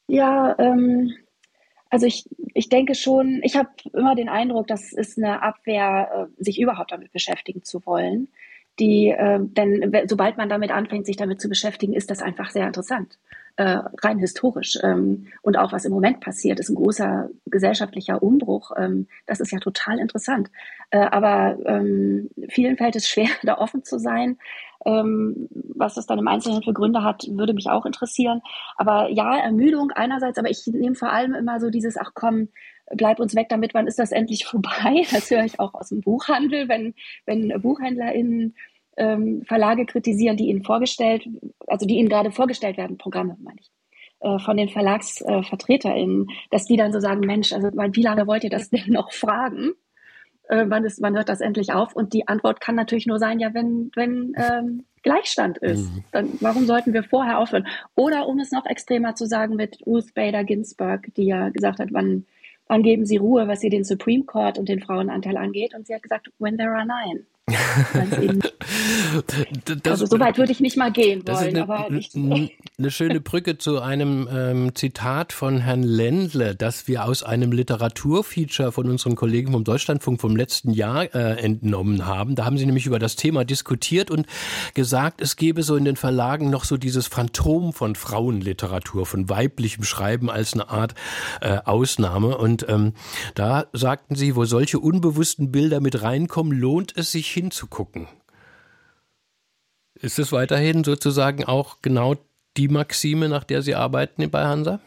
Ja, 0.09 0.59
ähm, 0.59 1.15
also 1.89 2.07
ich, 2.07 2.29
ich 2.55 2.69
denke 2.69 2.95
schon, 2.95 3.41
ich 3.45 3.57
habe 3.57 3.71
immer 3.93 4.15
den 4.15 4.29
Eindruck, 4.29 4.67
das 4.67 4.93
ist 4.93 5.17
eine 5.17 5.43
Abwehr, 5.43 6.29
äh, 6.39 6.43
sich 6.43 6.61
überhaupt 6.61 6.93
damit 6.93 7.13
beschäftigen 7.13 7.63
zu 7.63 7.85
wollen 7.87 8.29
die, 8.79 9.09
äh, 9.11 9.39
denn 9.41 9.93
sobald 10.09 10.37
man 10.37 10.49
damit 10.49 10.71
anfängt, 10.71 11.07
sich 11.07 11.17
damit 11.17 11.41
zu 11.41 11.49
beschäftigen, 11.49 11.93
ist 11.93 12.11
das 12.11 12.23
einfach 12.23 12.51
sehr 12.51 12.67
interessant, 12.67 13.19
äh, 13.57 13.81
rein 14.03 14.19
historisch. 14.19 14.79
Ähm, 14.83 15.27
und 15.43 15.59
auch 15.59 15.73
was 15.73 15.85
im 15.85 15.93
Moment 15.93 16.21
passiert, 16.21 16.59
ist 16.59 16.71
ein 16.71 16.77
großer 16.77 17.29
gesellschaftlicher 17.47 18.23
Umbruch. 18.23 18.73
Ähm, 18.77 19.09
das 19.27 19.41
ist 19.41 19.53
ja 19.53 19.59
total 19.59 19.99
interessant. 19.99 20.51
Äh, 20.91 21.01
aber 21.01 21.59
ähm, 21.67 22.31
vielen 22.49 22.77
fällt 22.77 22.97
es 22.97 23.09
schwer, 23.09 23.29
da 23.43 23.59
offen 23.59 23.85
zu 23.85 23.99
sein. 23.99 24.39
Ähm, 24.85 25.49
was 25.53 25.95
das 25.95 26.07
dann 26.07 26.19
im 26.19 26.27
Einzelnen 26.27 26.63
für 26.63 26.73
Gründe 26.73 27.05
hat, 27.05 27.25
würde 27.31 27.55
mich 27.55 27.69
auch 27.69 27.87
interessieren. 27.87 28.41
Aber 28.77 29.11
ja, 29.11 29.37
Ermüdung 29.37 29.91
einerseits, 29.93 30.39
aber 30.39 30.51
ich 30.51 30.67
nehme 30.67 30.97
vor 30.97 31.13
allem 31.13 31.35
immer 31.35 31.61
so 31.61 31.71
dieses, 31.71 31.97
ach 31.97 32.13
komm, 32.15 32.49
bleib 32.95 33.21
uns 33.21 33.35
weg 33.35 33.49
damit, 33.49 33.75
wann 33.75 33.87
ist 33.87 33.99
das 33.99 34.13
endlich 34.13 34.45
vorbei? 34.47 35.05
Das 35.11 35.31
höre 35.31 35.45
ich 35.45 35.61
auch 35.61 35.75
aus 35.75 35.89
dem 35.89 36.01
Buchhandel, 36.01 36.69
wenn, 36.69 36.95
wenn 37.27 37.61
BuchhändlerInnen 37.61 38.55
ähm, 38.97 39.43
Verlage 39.47 39.87
kritisieren, 39.87 40.37
die 40.37 40.49
ihnen 40.49 40.65
vorgestellt, 40.65 41.27
also 41.67 41.87
die 41.87 41.97
ihnen 41.97 42.09
gerade 42.09 42.31
vorgestellt 42.31 42.77
werden, 42.77 42.99
Programme 42.99 43.37
meine 43.41 43.59
ich, 43.61 43.71
äh, 44.21 44.39
von 44.39 44.57
den 44.57 44.69
VerlagsvertreterInnen, 44.69 46.29
dass 46.51 46.67
die 46.67 46.77
dann 46.77 46.93
so 46.93 47.01
sagen, 47.01 47.21
Mensch, 47.21 47.53
also 47.53 47.69
wie 47.69 48.03
lange 48.03 48.27
wollt 48.27 48.45
ihr 48.45 48.51
das 48.51 48.71
denn 48.71 48.89
noch 48.93 49.13
fragen? 49.13 49.73
Äh, 50.49 50.67
wann, 50.69 50.85
ist, 50.85 51.01
wann 51.01 51.17
hört 51.17 51.29
das 51.29 51.41
endlich 51.41 51.73
auf? 51.73 51.97
Und 51.97 52.13
die 52.13 52.29
Antwort 52.29 52.61
kann 52.61 52.75
natürlich 52.75 53.07
nur 53.07 53.19
sein, 53.19 53.39
ja, 53.39 53.55
wenn, 53.55 53.91
wenn 53.95 54.35
ähm, 54.37 54.85
Gleichstand 55.03 55.59
ist, 55.59 55.91
mhm. 55.91 56.05
dann 56.13 56.29
warum 56.41 56.67
sollten 56.67 56.93
wir 56.93 57.03
vorher 57.03 57.39
aufhören? 57.39 57.67
Oder 57.95 58.29
um 58.29 58.39
es 58.39 58.53
noch 58.53 58.67
extremer 58.67 59.15
zu 59.15 59.27
sagen 59.27 59.57
mit 59.57 59.79
Ruth 59.87 60.15
Bader 60.15 60.45
Ginsburg, 60.45 61.13
die 61.17 61.27
ja 61.27 61.49
gesagt 61.49 61.79
hat, 61.79 61.89
wann 61.93 62.27
wann 62.69 62.83
geben 62.83 63.05
Sie 63.07 63.17
Ruhe, 63.17 63.49
was 63.49 63.61
Sie 63.61 63.71
den 63.71 63.85
Supreme 63.85 64.25
Court 64.25 64.59
und 64.59 64.69
den 64.69 64.81
Frauenanteil 64.81 65.37
angeht? 65.37 65.75
Und 65.75 65.87
sie 65.87 65.95
hat 65.95 66.03
gesagt, 66.03 66.31
when 66.39 66.57
there 66.57 66.73
are 66.73 66.87
nine. 66.87 67.27
das, 69.65 69.93
also 69.93 70.07
so 70.07 70.19
weit 70.21 70.39
würde 70.39 70.53
ich 70.53 70.61
nicht 70.61 70.77
mal 70.77 70.91
gehen 70.93 71.23
wollen. 71.27 71.37
Eine, 71.37 71.63
aber 71.63 71.91
ich, 71.91 72.11
eine 72.15 72.91
schöne 72.91 73.21
Brücke 73.21 73.59
zu 73.59 73.81
einem 73.81 74.29
ähm, 74.33 74.75
Zitat 74.75 75.33
von 75.33 75.59
Herrn 75.59 75.83
Ländle, 75.83 76.55
das 76.55 76.89
wir 76.89 77.05
aus 77.05 77.23
einem 77.23 77.53
Literaturfeature 77.53 78.73
von 78.73 78.89
unseren 78.89 79.17
Kollegen 79.17 79.53
vom 79.53 79.65
Deutschlandfunk 79.65 80.21
vom 80.21 80.37
letzten 80.37 80.73
Jahr 80.73 81.15
äh, 81.15 81.43
entnommen 81.43 82.07
haben. 82.07 82.35
Da 82.35 82.45
haben 82.45 82.59
sie 82.59 82.67
nämlich 82.67 82.87
über 82.87 82.99
das 82.99 83.17
Thema 83.17 83.45
diskutiert 83.45 84.11
und 84.11 84.27
gesagt, 84.75 85.21
es 85.21 85.37
gebe 85.37 85.63
so 85.63 85.77
in 85.77 85.85
den 85.85 85.97
Verlagen 85.97 86.51
noch 86.51 86.65
so 86.65 86.77
dieses 86.77 87.07
Phantom 87.07 87.73
von 87.73 87.95
Frauenliteratur, 87.95 89.07
von 89.07 89.29
weiblichem 89.29 89.85
Schreiben 89.85 90.31
als 90.31 90.55
eine 90.55 90.69
Art 90.69 90.95
äh, 91.41 91.59
Ausnahme. 91.65 92.37
Und 92.37 92.67
ähm, 92.69 92.95
da 93.35 93.67
sagten 93.73 94.15
sie, 94.15 94.37
wo 94.37 94.45
solche 94.45 94.79
unbewussten 94.79 95.53
Bilder 95.53 95.81
mit 95.81 96.03
reinkommen, 96.03 96.53
lohnt 96.59 96.97
es 96.97 97.13
sich 97.13 97.29
hinzugucken. 97.43 98.07
Ist 99.95 100.19
es 100.19 100.31
weiterhin 100.33 100.85
sozusagen 100.85 101.45
auch 101.45 101.79
genau 101.83 102.17
die 102.57 102.69
Maxime, 102.69 103.29
nach 103.29 103.45
der 103.45 103.63
Sie 103.63 103.75
arbeiten 103.75 104.31
bei 104.31 104.45
Hansa? 104.45 104.81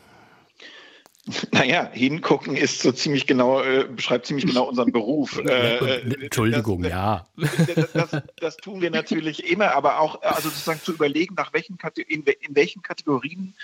Naja, 1.51 1.89
hingucken 1.91 2.55
ist 2.55 2.83
so 2.83 2.91
ziemlich 2.91 3.25
genau, 3.25 3.59
äh, 3.59 3.85
beschreibt 3.85 4.27
ziemlich 4.27 4.45
genau 4.45 4.69
unseren 4.69 4.91
Beruf. 4.91 5.41
Äh, 5.45 5.77
äh 5.77 6.25
Entschuldigung, 6.25 6.83
das, 6.83 6.91
ja. 6.91 7.27
Das, 7.35 7.91
das, 7.93 8.23
das, 8.35 8.57
tun 8.57 8.79
wir 8.79 8.91
natürlich 8.91 9.51
immer, 9.51 9.71
aber 9.71 9.99
auch, 9.99 10.21
also 10.21 10.49
sozusagen 10.49 10.81
zu 10.81 10.93
überlegen, 10.93 11.33
nach 11.33 11.51
welchen 11.51 11.79
in, 12.07 12.23
in 12.23 12.55
welchen 12.55 12.83
Kategorien 12.83 13.55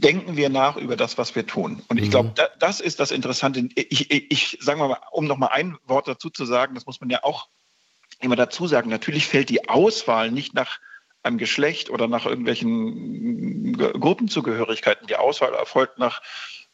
denken 0.00 0.36
wir 0.36 0.48
nach 0.48 0.76
über 0.76 0.96
das, 0.96 1.18
was 1.18 1.34
wir 1.34 1.46
tun. 1.46 1.82
Und 1.88 1.98
ich 1.98 2.06
mhm. 2.06 2.10
glaube, 2.10 2.32
da, 2.34 2.48
das 2.58 2.80
ist 2.80 3.00
das 3.00 3.10
Interessante. 3.10 3.68
Ich, 3.74 4.10
ich, 4.10 4.30
ich 4.30 4.58
sage 4.60 4.78
mal, 4.78 4.98
um 5.12 5.26
noch 5.26 5.36
mal 5.36 5.48
ein 5.48 5.76
Wort 5.86 6.08
dazu 6.08 6.30
zu 6.30 6.44
sagen, 6.44 6.74
das 6.74 6.86
muss 6.86 7.00
man 7.00 7.10
ja 7.10 7.22
auch 7.22 7.48
immer 8.20 8.36
dazu 8.36 8.66
sagen. 8.66 8.90
Natürlich 8.90 9.26
fällt 9.26 9.48
die 9.50 9.68
Auswahl 9.68 10.30
nicht 10.30 10.54
nach 10.54 10.80
einem 11.22 11.38
Geschlecht 11.38 11.90
oder 11.90 12.08
nach 12.08 12.26
irgendwelchen 12.26 13.76
Gruppenzugehörigkeiten. 13.76 15.06
Die 15.06 15.16
Auswahl 15.16 15.54
erfolgt 15.54 15.98
nach 15.98 16.22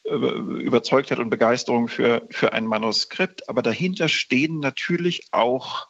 Überzeugtheit 0.05 1.19
und 1.19 1.31
Begeisterung 1.31 1.89
für, 1.89 2.27
für 2.31 2.53
ein 2.53 2.67
Manuskript. 2.67 3.49
Aber 3.49 3.63
dahinter 3.63 4.09
stehen 4.09 4.61
natürlich 4.61 5.29
auch 5.33 5.89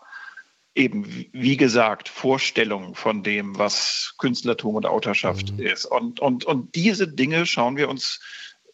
eben, 0.76 1.26
wie 1.32 1.56
gesagt, 1.56 2.08
Vorstellungen 2.08 2.94
von 2.94 3.22
dem, 3.22 3.58
was 3.58 4.14
Künstlertum 4.18 4.76
und 4.76 4.86
Autorschaft 4.86 5.52
mhm. 5.52 5.60
ist. 5.60 5.86
Und, 5.86 6.20
und, 6.20 6.44
und 6.44 6.74
diese 6.74 7.08
Dinge 7.08 7.46
schauen 7.46 7.76
wir 7.76 7.88
uns 7.88 8.20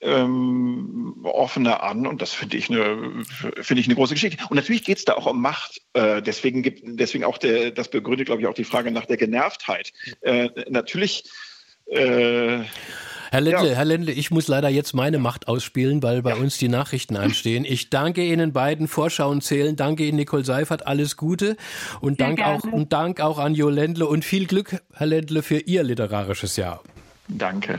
ähm, 0.01 1.21
offener 1.23 1.85
an 1.85 2.09
und 2.09 2.21
das 2.21 2.33
finde 2.33 2.57
ich 2.57 2.69
eine 2.69 3.23
finde 3.61 3.81
ich 3.81 3.87
eine 3.87 3.95
große 3.95 4.15
Geschichte. 4.15 4.45
Und 4.51 4.57
natürlich 4.57 4.85
geht 4.85 4.99
es 4.99 5.05
da 5.05 5.15
auch 5.15 5.27
um 5.27 5.41
Macht. 5.41 5.81
Äh, 5.93 6.21
deswegen 6.21 6.63
gibt 6.63 6.81
deswegen 6.85 7.23
auch 7.23 7.39
der, 7.39 7.71
das 7.71 7.89
begründet, 7.89 8.27
glaube 8.27 8.43
ich, 8.43 8.49
auch 8.49 8.55
die 8.55 8.65
Frage 8.65 8.91
nach 8.91 9.07
der 9.07 9.17
Genervtheit. 9.17 9.93
Äh, 10.23 10.49
natürlich 10.69 11.31
äh, 11.87 12.65
Herr 13.33 13.41
Lendle, 13.41 13.71
ja. 13.71 13.77
Herr 13.77 13.87
Lendle, 13.87 14.13
ich 14.13 14.31
muss 14.31 14.47
leider 14.47 14.69
jetzt 14.69 14.93
meine 14.93 15.17
Macht 15.17 15.49
ausspielen, 15.49 16.03
weil 16.03 16.21
bei 16.21 16.33
ja. 16.33 16.37
uns 16.37 16.59
die 16.59 16.69
Nachrichten 16.69 17.17
anstehen. 17.17 17.65
Ich 17.65 17.89
danke 17.89 18.23
Ihnen 18.23 18.53
beiden 18.53 18.89
Vorschauen 18.89 19.41
zählen. 19.41 19.75
Danke 19.75 20.05
Ihnen, 20.05 20.19
Nicole 20.19 20.45
Seifert. 20.45 20.87
Alles 20.87 21.17
Gute. 21.17 21.57
Und 22.03 22.21
Dank 22.21 22.43
auch, 22.45 22.63
und 22.65 22.93
Dank 22.93 23.23
auch 23.23 23.39
an 23.39 23.55
Jo 23.55 23.71
Lendle 23.71 24.07
und 24.07 24.27
viel 24.27 24.47
Glück, 24.47 24.83
Herr 24.93 25.07
Lendle, 25.07 25.43
für 25.43 25.61
Ihr 25.61 25.83
literarisches 25.83 26.57
Jahr. 26.57 26.83
Danke. 27.27 27.79